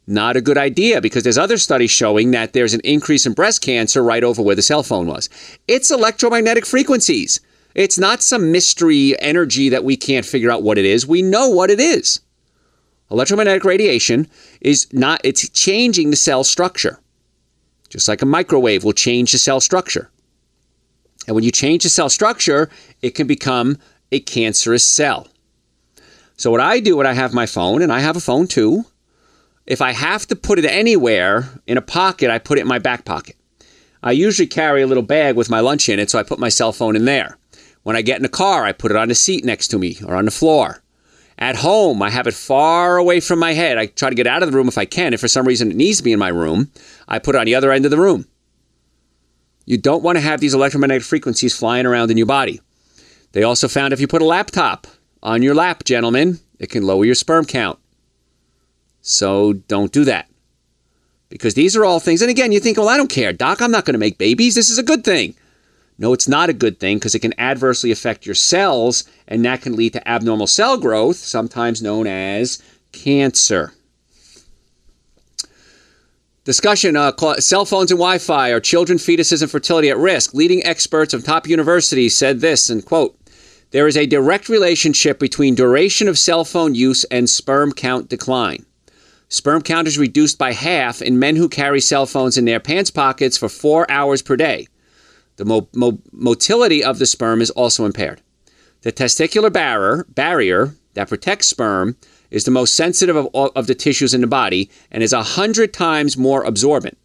Not 0.06 0.38
a 0.38 0.42
good 0.42 0.58
idea 0.58 1.02
because 1.02 1.24
there's 1.24 1.38
other 1.38 1.58
studies 1.58 1.92
showing 1.92 2.32
that 2.32 2.54
there's 2.54 2.74
an 2.74 2.82
increase 2.84 3.26
in 3.26 3.34
breast 3.34 3.62
cancer 3.62 4.04
right 4.04 4.24
over 4.24 4.42
where 4.42 4.56
the 4.56 4.62
cell 4.62 4.84
phone 4.84 5.08
was. 5.08 5.30
It's 5.68 5.92
electromagnetic 5.92 6.66
frequencies. 6.66 7.40
It's 7.76 8.00
not 8.00 8.24
some 8.24 8.52
mystery 8.52 9.20
energy 9.22 9.70
that 9.70 9.84
we 9.84 9.96
can't 9.96 10.26
figure 10.26 10.52
out 10.52 10.64
what 10.64 10.78
it 10.78 10.86
is. 10.86 11.08
We 11.08 11.22
know 11.22 11.50
what 11.50 11.70
it 11.70 11.80
is. 11.80 12.22
Electromagnetic 13.12 13.64
radiation 13.64 14.28
is 14.62 14.88
not, 14.94 15.22
it's 15.24 15.50
changing 15.50 16.12
the 16.12 16.16
cell 16.16 16.44
structure. 16.44 17.00
Just 17.90 18.08
like 18.08 18.22
a 18.22 18.26
microwave 18.26 18.84
will 18.84 18.94
change 18.94 19.32
the 19.32 19.40
cell 19.40 19.60
structure. 19.60 20.12
And 21.28 21.36
when 21.36 21.44
you 21.44 21.52
change 21.52 21.84
the 21.84 21.90
cell 21.90 22.10
structure, 22.10 22.70
it 23.02 23.12
can 23.12 23.28
become 23.28 23.78
a 24.12 24.20
cancerous 24.20 24.86
cell. 24.86 25.28
So, 26.38 26.52
what 26.52 26.62
I 26.62 26.80
do 26.80 26.96
when 26.96 27.08
I 27.08 27.14
have 27.14 27.34
my 27.34 27.46
phone, 27.46 27.82
and 27.82 27.92
I 27.92 28.00
have 28.00 28.16
a 28.16 28.22
phone 28.22 28.48
too, 28.48 28.86
if 29.66 29.82
I 29.82 29.92
have 29.92 30.26
to 30.28 30.36
put 30.36 30.58
it 30.58 30.66
anywhere 30.66 31.50
in 31.68 31.78
a 31.78 31.82
pocket, 31.82 32.30
I 32.30 32.40
put 32.40 32.58
it 32.58 32.62
in 32.62 32.68
my 32.68 32.80
back 32.80 33.06
pocket. 33.06 33.36
I 34.02 34.14
usually 34.14 34.48
carry 34.48 34.82
a 34.82 34.88
little 34.88 35.04
bag 35.04 35.36
with 35.36 35.50
my 35.50 35.60
lunch 35.60 35.90
in 35.90 36.00
it, 36.00 36.10
so 36.10 36.18
I 36.18 36.24
put 36.24 36.40
my 36.40 36.50
cell 36.50 36.72
phone 36.72 36.96
in 36.96 37.06
there. 37.06 37.38
When 37.84 37.96
I 37.96 38.02
get 38.02 38.18
in 38.18 38.24
the 38.24 38.30
car, 38.30 38.66
I 38.66 38.72
put 38.72 38.92
it 38.92 38.98
on 38.98 39.10
the 39.10 39.16
seat 39.16 39.44
next 39.44 39.68
to 39.70 39.78
me 39.78 39.98
or 40.06 40.16
on 40.16 40.26
the 40.26 40.32
floor. 40.32 40.82
At 41.40 41.56
home, 41.56 42.02
I 42.02 42.10
have 42.10 42.28
it 42.28 42.34
far 42.34 42.98
away 42.98 43.22
from 43.22 43.40
my 43.40 43.54
head. 43.54 43.78
I 43.78 43.86
try 43.86 44.10
to 44.10 44.16
get 44.16 44.28
out 44.28 44.44
of 44.44 44.52
the 44.52 44.58
room 44.58 44.68
if 44.68 44.78
I 44.78 44.84
can. 44.84 45.14
If 45.14 45.22
for 45.22 45.30
some 45.30 45.48
reason 45.48 45.72
it 45.72 45.78
needs 45.78 46.00
to 46.00 46.04
be 46.04 46.12
in 46.12 46.20
my 46.20 46.28
room, 46.28 46.70
I 47.08 47.18
put 47.18 47.34
it 47.34 47.38
on 47.40 47.46
the 47.46 47.56
other 47.56 47.72
end 47.72 47.86
of 47.86 47.92
the 47.92 47.98
room. 47.98 48.26
You 49.66 49.78
don't 49.78 50.04
want 50.04 50.18
to 50.18 50.22
have 50.22 50.42
these 50.42 50.54
electromagnetic 50.54 51.04
frequencies 51.04 51.58
flying 51.58 51.86
around 51.86 52.12
in 52.12 52.18
your 52.18 52.26
body. 52.26 52.60
They 53.32 53.44
also 53.44 53.70
found 53.70 53.94
if 53.94 54.02
you 54.02 54.08
put 54.08 54.22
a 54.22 54.26
laptop 54.26 54.86
on 55.24 55.42
your 55.42 55.56
lap, 55.56 55.86
gentlemen, 55.86 56.40
it 56.60 56.70
can 56.70 56.84
lower 56.84 57.06
your 57.06 57.16
sperm 57.16 57.46
count. 57.46 57.80
So 59.02 59.54
don't 59.54 59.94
do 59.94 60.04
that. 60.06 60.28
Because 61.30 61.54
these 61.54 61.78
are 61.78 61.86
all 61.86 62.00
things, 62.00 62.22
and 62.22 62.32
again, 62.32 62.52
you 62.52 62.60
think, 62.60 62.78
well, 62.78 62.90
I 62.90 62.98
don't 62.98 63.10
care, 63.10 63.32
Doc, 63.32 63.62
I'm 63.62 63.72
not 63.72 63.86
going 63.86 63.94
to 63.94 64.00
make 64.00 64.18
babies. 64.18 64.56
This 64.56 64.70
is 64.70 64.80
a 64.80 64.84
good 64.84 65.06
thing. 65.06 65.36
No, 66.00 66.14
it's 66.14 66.30
not 66.30 66.50
a 66.50 66.54
good 66.54 66.80
thing 66.80 66.98
because 66.98 67.14
it 67.14 67.20
can 67.20 67.38
adversely 67.38 67.92
affect 67.92 68.26
your 68.26 68.34
cells, 68.34 69.04
and 69.28 69.44
that 69.44 69.62
can 69.62 69.76
lead 69.76 69.92
to 69.94 70.08
abnormal 70.08 70.48
cell 70.48 70.78
growth, 70.78 71.18
sometimes 71.18 71.82
known 71.82 72.08
as 72.08 72.64
cancer. 72.94 73.74
Discussion 76.46 76.96
uh, 76.96 77.12
cell 77.40 77.66
phones 77.66 77.92
and 77.92 78.00
Wi 78.00 78.18
Fi 78.18 78.50
are 78.50 78.62
children, 78.62 78.98
fetuses, 78.98 79.42
and 79.42 79.52
fertility 79.52 79.90
at 79.90 79.98
risk. 79.98 80.34
Leading 80.34 80.64
experts 80.64 81.14
of 81.14 81.26
top 81.26 81.48
universities 81.48 82.16
said 82.16 82.40
this, 82.40 82.70
and 82.70 82.86
quote, 82.86 83.18
there 83.72 83.86
is 83.86 83.98
a 83.98 84.08
direct 84.08 84.48
relationship 84.48 85.20
between 85.20 85.54
duration 85.54 86.08
of 86.08 86.18
cell 86.18 86.46
phone 86.46 86.74
use 86.76 87.04
and 87.04 87.30
sperm 87.30 87.74
count 87.74 88.08
decline. 88.08 88.66
Sperm 89.28 89.62
count 89.62 89.88
is 89.88 90.00
reduced 90.00 90.38
by 90.38 90.54
half 90.54 91.02
in 91.02 91.20
men 91.20 91.36
who 91.36 91.50
carry 91.50 91.82
cell 91.82 92.06
phones 92.06 92.38
in 92.38 92.46
their 92.46 92.62
pants 92.62 92.90
pockets 92.90 93.38
for 93.38 93.50
four 93.50 93.86
hours 93.92 94.24
per 94.24 94.38
day. 94.38 94.69
The 95.40 95.46
mo- 95.46 95.70
mo- 95.74 96.02
motility 96.12 96.84
of 96.84 97.00
the 97.00 97.06
sperm 97.06 97.42
is 97.42 97.50
also 97.52 97.86
impaired. 97.86 98.22
The 98.82 98.92
testicular 98.92 99.52
barrier, 99.52 100.06
barrier 100.10 100.76
that 100.96 101.08
protects 101.08 101.48
sperm 101.48 101.96
is 102.30 102.44
the 102.44 102.52
most 102.52 102.76
sensitive 102.76 103.16
of, 103.16 103.28
all, 103.28 103.50
of 103.56 103.66
the 103.66 103.74
tissues 103.74 104.14
in 104.14 104.20
the 104.20 104.28
body 104.28 104.70
and 104.92 105.02
is 105.02 105.14
100 105.14 105.74
times 105.74 106.18
more 106.18 106.44
absorbent. 106.44 106.98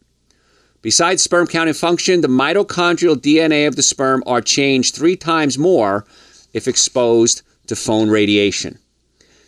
Besides 0.81 1.23
sperm 1.23 1.47
count 1.47 1.69
and 1.69 1.77
function, 1.77 2.19
the 2.19 2.27
mitochondrial 2.27 3.15
DNA 3.15 3.69
of 3.69 3.77
the 3.77 3.81
sperm 3.81 4.21
are 4.27 4.41
changed 4.41 4.95
three 4.95 5.15
times 5.15 5.57
more 5.57 6.05
if 6.51 6.67
exposed 6.67 7.41
to 7.67 7.75
phone 7.77 8.09
radiation. 8.09 8.79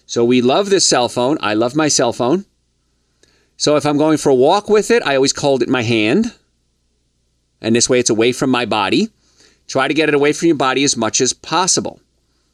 So 0.05 0.23
we 0.23 0.41
love 0.41 0.69
this 0.69 0.87
cell 0.87 1.09
phone. 1.09 1.37
I 1.41 1.55
love 1.55 1.75
my 1.75 1.89
cell 1.89 2.13
phone. 2.13 2.45
So 3.57 3.75
if 3.75 3.85
I'm 3.85 3.97
going 3.97 4.17
for 4.17 4.29
a 4.29 4.35
walk 4.35 4.69
with 4.69 4.89
it, 4.91 5.03
I 5.05 5.17
always 5.17 5.37
hold 5.37 5.61
it 5.61 5.67
my 5.67 5.83
hand. 5.83 6.33
And 7.61 7.75
this 7.75 7.89
way 7.89 7.99
it's 7.99 8.09
away 8.09 8.31
from 8.31 8.49
my 8.49 8.65
body. 8.65 9.09
Try 9.67 9.87
to 9.87 9.93
get 9.93 10.09
it 10.09 10.15
away 10.15 10.33
from 10.33 10.47
your 10.47 10.55
body 10.55 10.83
as 10.83 10.95
much 10.95 11.19
as 11.19 11.33
possible 11.33 11.99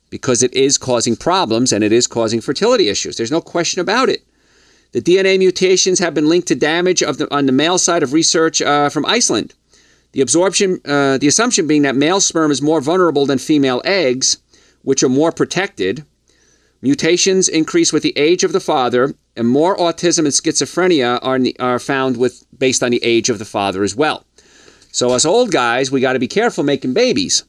because 0.09 0.43
it 0.43 0.53
is 0.53 0.77
causing 0.77 1.15
problems 1.15 1.73
and 1.73 1.83
it 1.83 1.91
is 1.91 2.07
causing 2.07 2.41
fertility 2.41 2.87
issues. 2.87 3.17
There's 3.17 3.31
no 3.31 3.41
question 3.41 3.81
about 3.81 4.09
it. 4.09 4.23
The 4.91 5.01
DNA 5.01 5.39
mutations 5.39 5.97
have 5.99 6.13
been 6.13 6.29
linked 6.29 6.47
to 6.49 6.55
damage 6.55 6.99
the, 6.99 7.27
on 7.31 7.47
the 7.47 7.51
male 7.51 7.79
side 7.79 8.03
of 8.03 8.13
research 8.13 8.61
uh, 8.61 8.89
from 8.89 9.05
Iceland. 9.07 9.55
The 10.11 10.21
absorption, 10.21 10.79
uh, 10.85 11.17
the 11.17 11.27
assumption 11.27 11.65
being 11.65 11.81
that 11.81 11.95
male 11.95 12.21
sperm 12.21 12.51
is 12.51 12.61
more 12.61 12.79
vulnerable 12.79 13.25
than 13.25 13.39
female 13.39 13.81
eggs, 13.83 14.37
which 14.83 15.01
are 15.01 15.09
more 15.09 15.31
protected. 15.31 16.05
Mutations 16.83 17.49
increase 17.49 17.91
with 17.91 18.03
the 18.03 18.15
age 18.15 18.43
of 18.43 18.53
the 18.53 18.59
father, 18.59 19.15
and 19.35 19.47
more 19.47 19.75
autism 19.77 20.19
and 20.19 20.27
schizophrenia 20.27 21.17
are, 21.23 21.39
are 21.59 21.79
found 21.79 22.17
with 22.17 22.45
based 22.55 22.83
on 22.83 22.91
the 22.91 23.03
age 23.03 23.29
of 23.29 23.39
the 23.39 23.45
father 23.45 23.83
as 23.83 23.95
well. 23.95 24.25
So 24.93 25.09
us 25.09 25.25
old 25.25 25.51
guys, 25.51 25.91
we 25.91 25.99
got 25.99 26.13
to 26.13 26.19
be 26.19 26.29
careful 26.29 26.63
making 26.63 26.93
babies 26.93 27.43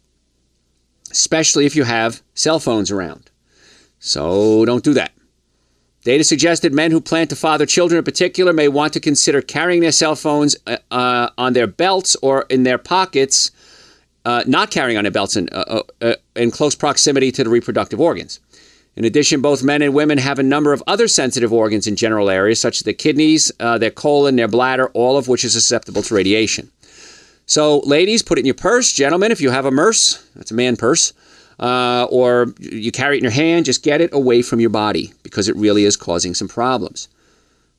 especially 1.15 1.65
if 1.65 1.77
you 1.77 1.85
have 1.85 2.23
cell 2.35 2.59
phones 2.59 2.91
around. 2.91 3.31
So 4.01 4.65
don't 4.65 4.85
do 4.85 4.95
that. 4.95 5.13
Data 6.03 6.25
suggested 6.25 6.75
men 6.75 6.91
who 6.91 7.01
plan 7.01 7.29
to 7.29 7.37
father 7.37 7.65
children 7.65 7.99
in 7.99 8.05
particular 8.05 8.53
may 8.53 8.69
want 8.69 8.93
to 8.93 9.01
consider 9.01 9.41
carrying 9.41 9.81
their 9.81 9.93
cell 9.93 10.17
phones 10.17 10.55
uh, 10.67 10.77
uh, 10.91 11.31
on 11.39 11.55
their 11.55 11.67
belts 11.67 12.15
or 12.17 12.45
in 12.51 12.65
their 12.65 12.77
pockets, 12.77 13.53
uh, 14.27 14.43
not 14.47 14.71
carrying 14.71 14.99
on 14.99 15.05
their 15.05 15.11
belts 15.11 15.37
in, 15.37 15.49
uh, 15.51 15.83
uh, 16.03 16.05
uh, 16.05 16.15
in 16.37 16.51
close 16.51 16.75
proximity 16.75 17.33
to 17.33 17.45
the 17.45 17.49
reproductive 17.49 18.01
organs. 18.01 18.41
In 18.97 19.05
addition, 19.05 19.41
both 19.41 19.63
men 19.63 19.81
and 19.81 19.95
women 19.95 20.19
have 20.19 20.39
a 20.39 20.43
number 20.43 20.73
of 20.73 20.83
other 20.87 21.09
sensitive 21.09 21.53
organs 21.53 21.87
in 21.87 21.97
general 21.97 22.29
areas, 22.29 22.61
such 22.61 22.79
as 22.79 22.83
the 22.83 22.93
kidneys, 22.93 23.51
their 23.59 23.91
colon, 23.91 24.37
their 24.37 24.47
bladder, 24.47 24.89
all 24.89 25.17
of 25.17 25.27
which 25.27 25.45
is 25.45 25.53
susceptible 25.53 26.03
to 26.03 26.15
radiation. 26.15 26.71
So, 27.47 27.81
ladies, 27.81 28.23
put 28.23 28.39
it 28.39 28.43
in 28.43 28.47
your 28.47 28.55
purse. 28.55 28.93
Gentlemen, 28.93 29.31
if 29.31 29.41
you 29.41 29.51
have 29.51 29.67
a 29.67 29.71
murse, 29.71 30.27
that's 30.35 30.51
a 30.51 30.55
man 30.55 30.77
purse, 30.77 31.13
uh, 31.61 32.07
or 32.11 32.55
you 32.59 32.91
carry 32.91 33.17
it 33.17 33.19
in 33.19 33.25
your 33.25 33.33
hand, 33.33 33.67
just 33.67 33.83
get 33.83 34.01
it 34.01 34.13
away 34.13 34.43
from 34.43 34.61
your 34.61 34.71
body 34.71 35.13
because 35.23 35.49
it 35.49 35.57
really 35.57 35.85
is 35.85 35.97
causing 35.97 36.35
some 36.35 36.49
problems. 36.49 37.09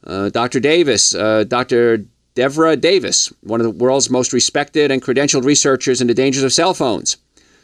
Uh, 0.03 0.29
Dr. 0.29 0.59
Davis, 0.59 1.15
uh, 1.15 1.45
Dr. 1.45 2.05
Devra 2.35 2.79
Davis, 2.79 3.33
one 3.41 3.59
of 3.59 3.65
the 3.65 3.83
world's 3.83 4.09
most 4.09 4.33
respected 4.33 4.91
and 4.91 5.01
credentialed 5.01 5.45
researchers 5.45 6.01
in 6.01 6.07
the 6.07 6.13
dangers 6.13 6.43
of 6.43 6.53
cell 6.53 6.73
phones, 6.73 7.17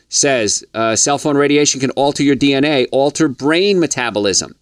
says 0.09 0.63
uh, 0.73 0.95
cell 0.95 1.17
phone 1.17 1.37
radiation 1.37 1.79
can 1.79 1.91
alter 1.91 2.23
your 2.23 2.35
DNA, 2.35 2.87
alter 2.91 3.27
brain 3.27 3.79
metabolism. 3.79 4.55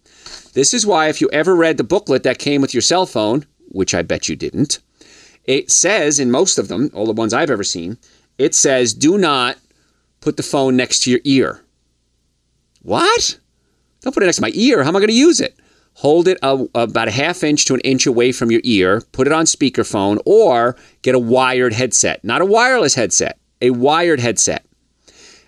This 0.52 0.74
is 0.74 0.84
why, 0.84 1.08
if 1.08 1.20
you 1.20 1.30
ever 1.32 1.54
read 1.54 1.76
the 1.76 1.84
booklet 1.84 2.24
that 2.24 2.38
came 2.38 2.60
with 2.60 2.74
your 2.74 2.80
cell 2.82 3.06
phone, 3.06 3.46
which 3.68 3.94
I 3.94 4.02
bet 4.02 4.28
you 4.28 4.34
didn't, 4.36 4.80
it 5.44 5.70
says 5.70 6.18
in 6.18 6.30
most 6.30 6.58
of 6.58 6.68
them, 6.68 6.90
all 6.94 7.06
the 7.06 7.12
ones 7.12 7.32
I've 7.32 7.50
ever 7.50 7.64
seen, 7.64 7.98
it 8.38 8.54
says 8.54 8.94
do 8.94 9.18
not 9.18 9.56
put 10.20 10.36
the 10.36 10.42
phone 10.42 10.76
next 10.76 11.02
to 11.04 11.10
your 11.10 11.20
ear. 11.24 11.62
What? 12.82 13.38
Don't 14.00 14.12
put 14.12 14.22
it 14.22 14.26
next 14.26 14.36
to 14.36 14.42
my 14.42 14.52
ear. 14.54 14.82
How 14.82 14.88
am 14.88 14.96
I 14.96 15.00
going 15.00 15.08
to 15.08 15.14
use 15.14 15.40
it? 15.40 15.58
Hold 15.94 16.28
it 16.28 16.38
a, 16.42 16.66
about 16.74 17.08
a 17.08 17.12
half 17.12 17.42
inch 17.44 17.66
to 17.66 17.74
an 17.74 17.80
inch 17.80 18.06
away 18.06 18.32
from 18.32 18.50
your 18.50 18.62
ear, 18.64 19.02
put 19.12 19.26
it 19.26 19.32
on 19.32 19.44
speakerphone, 19.44 20.18
or 20.24 20.76
get 21.02 21.14
a 21.14 21.18
wired 21.18 21.74
headset. 21.74 22.24
Not 22.24 22.40
a 22.40 22.46
wireless 22.46 22.94
headset, 22.94 23.38
a 23.60 23.70
wired 23.70 24.20
headset. 24.20 24.64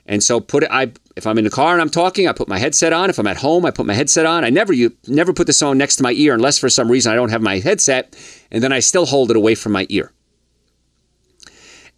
And 0.06 0.22
so 0.22 0.40
put 0.40 0.64
it. 0.64 0.70
I 0.72 0.92
if 1.16 1.26
I'm 1.26 1.38
in 1.38 1.44
the 1.44 1.50
car 1.50 1.72
and 1.72 1.80
I'm 1.80 1.90
talking, 1.90 2.26
I 2.26 2.32
put 2.32 2.48
my 2.48 2.58
headset 2.58 2.92
on. 2.92 3.10
If 3.10 3.18
I'm 3.18 3.26
at 3.26 3.36
home, 3.36 3.64
I 3.64 3.70
put 3.70 3.86
my 3.86 3.94
headset 3.94 4.26
on. 4.26 4.44
I 4.44 4.50
never 4.50 4.72
you 4.72 4.96
never 5.06 5.32
put 5.32 5.46
the 5.46 5.52
phone 5.52 5.78
next 5.78 5.96
to 5.96 6.02
my 6.02 6.12
ear 6.12 6.34
unless 6.34 6.58
for 6.58 6.68
some 6.68 6.90
reason 6.90 7.12
I 7.12 7.14
don't 7.14 7.30
have 7.30 7.42
my 7.42 7.58
headset, 7.58 8.16
and 8.50 8.62
then 8.62 8.72
I 8.72 8.80
still 8.80 9.06
hold 9.06 9.30
it 9.30 9.36
away 9.36 9.54
from 9.54 9.72
my 9.72 9.86
ear. 9.88 10.12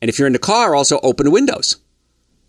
And 0.02 0.10
if 0.10 0.18
you're 0.18 0.26
in 0.26 0.34
the 0.34 0.38
car, 0.38 0.74
also 0.74 1.00
open 1.02 1.30
windows. 1.30 1.78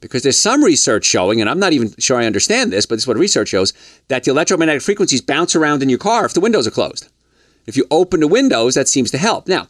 Because 0.01 0.23
there's 0.23 0.37
some 0.37 0.61
research 0.63 1.05
showing, 1.05 1.39
and 1.39 1.49
I'm 1.49 1.59
not 1.59 1.71
even 1.71 1.95
sure 1.99 2.17
I 2.17 2.25
understand 2.25 2.71
this, 2.71 2.85
but 2.85 2.95
this 2.95 3.03
is 3.03 3.07
what 3.07 3.17
research 3.17 3.47
shows, 3.47 3.71
that 4.09 4.25
the 4.25 4.31
electromagnetic 4.31 4.81
frequencies 4.81 5.21
bounce 5.21 5.55
around 5.55 5.81
in 5.81 5.89
your 5.89 5.97
car 5.97 6.25
if 6.25 6.33
the 6.33 6.41
windows 6.41 6.67
are 6.67 6.71
closed. 6.71 7.07
If 7.65 7.77
you 7.77 7.85
open 7.89 8.19
the 8.19 8.27
windows, 8.27 8.75
that 8.75 8.89
seems 8.89 9.09
to 9.11 9.17
help. 9.17 9.47
Now, 9.47 9.69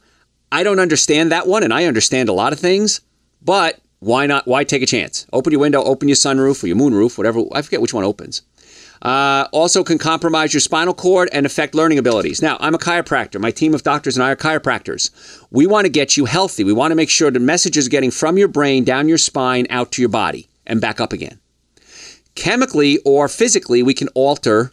I 0.52 0.64
don't 0.64 0.80
understand 0.80 1.32
that 1.32 1.48
one, 1.48 1.64
and 1.64 1.74
I 1.74 1.86
understand 1.86 2.28
a 2.28 2.34
lot 2.34 2.54
of 2.54 2.60
things, 2.60 3.02
but 3.42 3.80
why 4.06 4.28
not? 4.28 4.46
Why 4.46 4.64
take 4.64 4.84
a 4.84 4.86
chance? 4.86 5.26
Open 5.34 5.52
your 5.52 5.62
window, 5.62 5.84
open 5.84 6.08
your 6.08 6.16
sunroof 6.16 6.64
or 6.64 6.68
your 6.68 6.78
moonroof, 6.78 7.18
whatever. 7.18 7.42
I 7.52 7.64
forget 7.64 7.82
which 7.82 7.94
one 7.94 8.04
opens. 8.04 8.44
Uh, 9.02 9.48
also, 9.52 9.84
can 9.84 9.98
compromise 9.98 10.54
your 10.54 10.62
spinal 10.62 10.94
cord 10.94 11.28
and 11.34 11.44
affect 11.44 11.74
learning 11.74 11.98
abilities. 11.98 12.40
Now, 12.40 12.58
I'm 12.60 12.76
a 12.76 12.78
chiropractor. 12.78 13.40
My 13.40 13.50
team 13.50 13.74
of 13.74 13.82
doctors 13.82 14.16
and 14.16 14.24
I 14.24 14.30
are 14.30 14.36
chiropractors. 14.36 15.10
We 15.50 15.66
want 15.66 15.86
to 15.86 15.90
get 15.90 16.18
you 16.18 16.26
healthy. 16.26 16.64
We 16.64 16.72
want 16.72 16.92
to 16.92 16.96
make 16.96 17.10
sure 17.10 17.32
the 17.32 17.40
message 17.40 17.78
is 17.78 17.88
getting 17.88 18.12
from 18.12 18.38
your 18.38 18.48
brain 18.48 18.84
down 18.84 19.10
your 19.10 19.18
spine 19.18 19.66
out 19.72 19.92
to 19.94 20.04
your 20.04 20.10
body 20.10 20.50
and 20.68 20.80
back 20.80 21.02
up 21.02 21.12
again. 21.12 21.40
Chemically 22.36 23.00
or 23.06 23.28
physically, 23.28 23.82
we 23.82 23.96
can 23.96 24.10
alter 24.10 24.72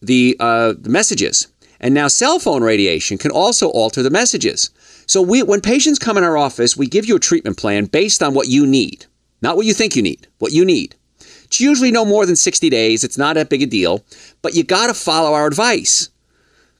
the, 0.00 0.38
uh, 0.40 0.72
the 0.78 0.90
messages. 0.90 1.48
And 1.80 1.92
now, 1.92 2.08
cell 2.08 2.38
phone 2.38 2.64
radiation 2.64 3.18
can 3.18 3.30
also 3.30 3.68
alter 3.68 4.02
the 4.02 4.10
messages. 4.10 4.70
So 5.08 5.22
we, 5.22 5.42
when 5.42 5.62
patients 5.62 5.98
come 5.98 6.18
in 6.18 6.22
our 6.22 6.36
office, 6.36 6.76
we 6.76 6.86
give 6.86 7.06
you 7.06 7.16
a 7.16 7.20
treatment 7.20 7.56
plan 7.56 7.86
based 7.86 8.22
on 8.22 8.34
what 8.34 8.48
you 8.48 8.66
need, 8.66 9.06
not 9.40 9.56
what 9.56 9.64
you 9.64 9.72
think 9.72 9.96
you 9.96 10.02
need, 10.02 10.28
what 10.38 10.52
you 10.52 10.66
need. 10.66 10.94
It's 11.44 11.62
usually 11.62 11.90
no 11.90 12.04
more 12.04 12.26
than 12.26 12.36
60 12.36 12.68
days. 12.68 13.02
It's 13.02 13.16
not 13.16 13.34
that 13.34 13.48
big 13.48 13.62
a 13.62 13.66
deal, 13.66 14.04
but 14.42 14.54
you 14.54 14.62
got 14.62 14.88
to 14.88 14.94
follow 14.94 15.32
our 15.32 15.46
advice. 15.46 16.10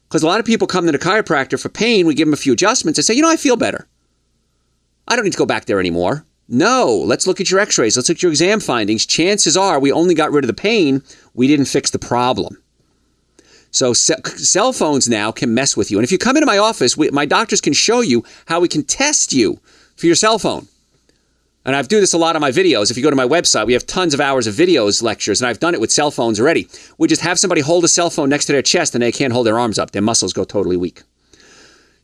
Because 0.07 0.23
a 0.23 0.27
lot 0.27 0.41
of 0.41 0.47
people 0.47 0.67
come 0.67 0.85
to 0.85 0.93
the 0.93 0.99
chiropractor 0.99 1.61
for 1.61 1.71
pain. 1.71 2.07
We 2.07 2.15
give 2.15 2.27
them 2.27 2.35
a 2.35 2.37
few 2.37 2.53
adjustments 2.53 2.99
and 2.99 3.05
say, 3.07 3.15
you 3.15 3.23
know, 3.23 3.31
I 3.31 3.37
feel 3.37 3.57
better. 3.57 3.89
I 5.09 5.17
don't 5.17 5.25
need 5.25 5.33
to 5.33 5.39
go 5.39 5.47
back 5.47 5.65
there 5.65 5.81
anymore. 5.81 6.27
No, 6.49 6.95
let's 6.95 7.27
look 7.27 7.41
at 7.41 7.51
your 7.51 7.61
x 7.61 7.79
rays. 7.79 7.97
Let's 7.97 8.11
look 8.11 8.19
at 8.19 8.23
your 8.23 8.33
exam 8.33 8.61
findings. 8.61 9.07
Chances 9.07 9.57
are 9.57 9.81
we 9.81 9.91
only 9.91 10.15
got 10.15 10.33
rid 10.33 10.45
of 10.45 10.49
the 10.49 10.55
pain, 10.55 11.03
we 11.33 11.47
didn't 11.47 11.67
fix 11.67 11.91
the 11.91 11.99
problem. 11.99 12.63
So 13.71 13.93
cell 13.93 14.73
phones 14.73 15.09
now 15.09 15.31
can 15.31 15.55
mess 15.55 15.77
with 15.77 15.91
you. 15.91 15.99
And 15.99 16.05
if 16.05 16.11
you 16.11 16.19
come 16.19 16.37
into 16.37 16.47
my 16.47 16.59
office, 16.59 16.97
we, 16.97 17.11
my 17.11 17.27
doctors 17.27 17.61
can 17.61 17.73
show 17.73 18.01
you 18.01 18.25
how 18.47 18.61
we 18.61 18.69
can 18.69 18.83
test 18.83 19.33
you 19.33 19.61
for 19.97 20.07
your 20.07 20.15
cell 20.15 20.39
phone. 20.39 20.69
And 21.65 21.77
I've 21.77 21.89
do 21.89 22.01
this 22.01 22.15
a 22.15 22.19
lot 22.19 22.35
on 22.35 22.41
my 22.41 22.51
videos. 22.51 22.91
If 22.91 22.97
you 22.97 23.03
go 23.03 23.11
to 23.11 23.17
my 23.17 23.27
website, 23.27 23.67
we 23.67 23.75
have 23.75 23.87
tons 23.87 24.15
of 24.15 24.21
hours 24.21 24.47
of 24.47 24.55
videos, 24.55 25.03
lectures, 25.03 25.43
and 25.43 25.49
I've 25.49 25.61
done 25.61 25.75
it 25.75 25.81
with 25.81 25.93
cell 25.93 26.11
phones 26.11 26.41
already. 26.41 26.67
We 26.97 27.09
just 27.09 27.21
have 27.21 27.39
somebody 27.39 27.61
hold 27.61 27.85
a 27.85 27.89
cell 27.89 28.09
phone 28.09 28.31
next 28.31 28.47
to 28.47 28.53
their 28.53 28.63
chest 28.63 28.95
and 28.95 29.03
they 29.03 29.13
can't 29.13 29.35
hold 29.35 29.47
their 29.47 29.59
arms 29.59 29.79
up. 29.79 29.91
Their 29.91 30.01
muscles 30.01 30.33
go 30.33 30.45
totally 30.45 30.79
weak. 30.79 31.03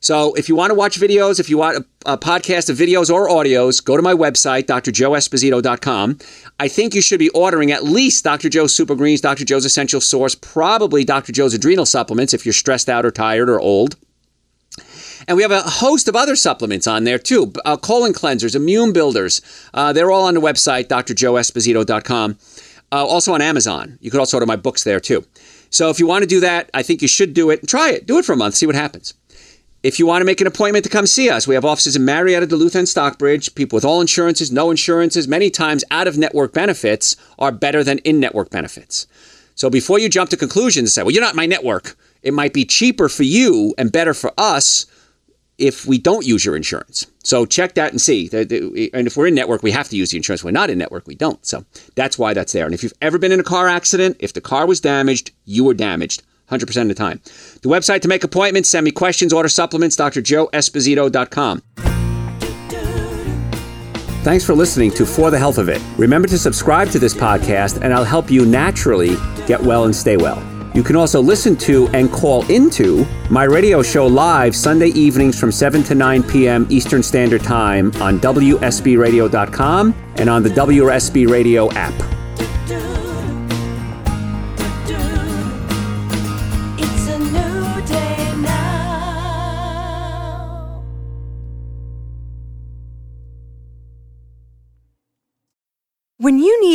So 0.04 0.34
if 0.34 0.50
you 0.50 0.54
want 0.54 0.70
to 0.70 0.74
watch 0.74 1.00
videos, 1.00 1.40
if 1.40 1.48
you 1.48 1.56
want 1.56 1.78
a, 1.78 2.12
a, 2.12 2.18
podcast 2.18 2.68
of 2.68 2.76
videos 2.76 3.10
or 3.10 3.26
audios, 3.26 3.82
go 3.82 3.96
to 3.96 4.02
my 4.02 4.12
website, 4.12 4.64
drjoeesposito.com. 4.64 6.18
I 6.60 6.68
think 6.68 6.94
you 6.94 7.00
should 7.00 7.18
be 7.18 7.30
ordering 7.30 7.72
at 7.72 7.84
least 7.84 8.22
Dr. 8.22 8.50
Joe's 8.50 8.76
Super 8.76 8.94
Greens, 8.96 9.22
Dr. 9.22 9.46
Joe's 9.46 9.64
Essential 9.64 10.02
Source, 10.02 10.34
probably 10.34 11.06
Dr. 11.06 11.32
Joe's 11.32 11.54
Adrenal 11.54 11.86
Supplements 11.86 12.34
if 12.34 12.44
you're 12.44 12.52
stressed 12.52 12.90
out 12.90 13.06
or 13.06 13.10
tired 13.10 13.48
or 13.48 13.58
old. 13.58 13.96
And 15.26 15.38
we 15.38 15.42
have 15.42 15.50
a 15.50 15.62
host 15.62 16.06
of 16.06 16.14
other 16.14 16.36
supplements 16.36 16.86
on 16.86 17.04
there 17.04 17.18
too 17.18 17.54
uh, 17.64 17.78
colon 17.78 18.12
cleansers, 18.12 18.54
immune 18.54 18.92
builders. 18.92 19.40
Uh, 19.72 19.94
they're 19.94 20.10
all 20.10 20.26
on 20.26 20.34
the 20.34 20.40
website, 20.40 20.88
drjoeesposito.com. 20.88 22.38
Uh, 22.92 23.06
also 23.06 23.32
on 23.32 23.40
Amazon. 23.40 23.98
You 24.02 24.10
could 24.10 24.20
also 24.20 24.36
order 24.36 24.44
my 24.44 24.56
books 24.56 24.84
there 24.84 25.00
too. 25.00 25.24
So 25.70 25.88
if 25.88 25.98
you 25.98 26.06
want 26.06 26.24
to 26.24 26.28
do 26.28 26.40
that, 26.40 26.68
I 26.74 26.82
think 26.82 27.00
you 27.00 27.08
should 27.08 27.32
do 27.32 27.48
it. 27.48 27.60
And 27.60 27.68
try 27.68 27.90
it. 27.90 28.06
Do 28.06 28.18
it 28.18 28.26
for 28.26 28.34
a 28.34 28.36
month. 28.36 28.54
See 28.54 28.66
what 28.66 28.74
happens. 28.74 29.14
If 29.84 29.98
you 29.98 30.06
want 30.06 30.22
to 30.22 30.24
make 30.24 30.40
an 30.40 30.46
appointment 30.46 30.82
to 30.84 30.90
come 30.90 31.06
see 31.06 31.28
us, 31.28 31.46
we 31.46 31.54
have 31.54 31.64
offices 31.66 31.94
in 31.94 32.06
Marietta, 32.06 32.46
Duluth, 32.46 32.74
and 32.74 32.88
Stockbridge. 32.88 33.54
People 33.54 33.76
with 33.76 33.84
all 33.84 34.00
insurances, 34.00 34.50
no 34.50 34.70
insurances, 34.70 35.28
many 35.28 35.50
times 35.50 35.84
out 35.90 36.08
of 36.08 36.16
network 36.16 36.54
benefits 36.54 37.16
are 37.38 37.52
better 37.52 37.84
than 37.84 37.98
in 37.98 38.18
network 38.18 38.48
benefits. 38.48 39.06
So 39.56 39.68
before 39.68 39.98
you 39.98 40.08
jump 40.08 40.30
to 40.30 40.38
conclusions 40.38 40.84
and 40.84 40.90
say, 40.90 41.02
well, 41.02 41.10
you're 41.10 41.22
not 41.22 41.34
my 41.34 41.44
network, 41.44 41.98
it 42.22 42.32
might 42.32 42.54
be 42.54 42.64
cheaper 42.64 43.10
for 43.10 43.24
you 43.24 43.74
and 43.76 43.92
better 43.92 44.14
for 44.14 44.32
us 44.38 44.86
if 45.58 45.84
we 45.84 45.98
don't 45.98 46.26
use 46.26 46.46
your 46.46 46.56
insurance. 46.56 47.06
So 47.22 47.44
check 47.44 47.74
that 47.74 47.92
and 47.92 48.00
see. 48.00 48.30
And 48.32 49.06
if 49.06 49.18
we're 49.18 49.26
in 49.26 49.34
network, 49.34 49.62
we 49.62 49.70
have 49.72 49.90
to 49.90 49.96
use 49.98 50.12
the 50.12 50.16
insurance. 50.16 50.40
If 50.40 50.46
we're 50.46 50.50
not 50.52 50.70
in 50.70 50.78
network, 50.78 51.06
we 51.06 51.14
don't. 51.14 51.44
So 51.44 51.62
that's 51.94 52.18
why 52.18 52.32
that's 52.32 52.54
there. 52.54 52.64
And 52.64 52.72
if 52.72 52.82
you've 52.82 52.94
ever 53.02 53.18
been 53.18 53.32
in 53.32 53.40
a 53.40 53.44
car 53.44 53.68
accident, 53.68 54.16
if 54.18 54.32
the 54.32 54.40
car 54.40 54.66
was 54.66 54.80
damaged, 54.80 55.32
you 55.44 55.62
were 55.62 55.74
damaged. 55.74 56.22
100% 56.50 56.83
of 56.83 56.88
the 56.88 56.94
time. 56.94 57.20
The 57.62 57.68
website 57.68 58.00
to 58.02 58.09
make 58.09 58.24
appointments, 58.24 58.68
send 58.68 58.85
me 58.85 58.90
questions, 58.90 59.33
order 59.33 59.48
supplements, 59.48 59.96
drjoeesposito.com. 59.96 61.62
Thanks 64.24 64.42
for 64.42 64.54
listening 64.54 64.90
to 64.92 65.04
For 65.04 65.30
the 65.30 65.38
Health 65.38 65.59
of 65.59 65.68
It. 65.68 65.83
Remember 65.98 66.26
to 66.28 66.38
subscribe 66.38 66.88
to 66.90 66.98
this 66.98 67.12
podcast, 67.12 67.83
and 67.83 67.92
I'll 67.92 68.04
help 68.04 68.30
you 68.30 68.46
naturally 68.46 69.16
get 69.46 69.61
well 69.61 69.85
and 69.85 69.94
stay 69.94 70.16
well. 70.16 70.42
You 70.74 70.83
can 70.83 70.96
also 70.96 71.20
listen 71.20 71.57
to 71.59 71.88
and 71.88 72.11
call 72.11 72.44
into 72.50 73.07
my 73.30 73.44
radio 73.44 73.83
show 73.83 74.07
live 74.07 74.57
Sunday 74.57 74.88
evenings 74.88 75.38
from 75.38 75.52
7 75.52 75.85
to 75.85 75.94
9 75.94 76.22
p.m. 76.24 76.66
Eastern 76.68 77.02
Standard 77.02 77.44
Time 77.44 77.92
on 78.02 78.18
WSBRadio.com 78.18 79.94
and 80.16 80.28
on 80.28 80.42
the 80.42 80.48
WSB 80.48 81.28
Radio 81.28 81.70
app. 81.72 82.13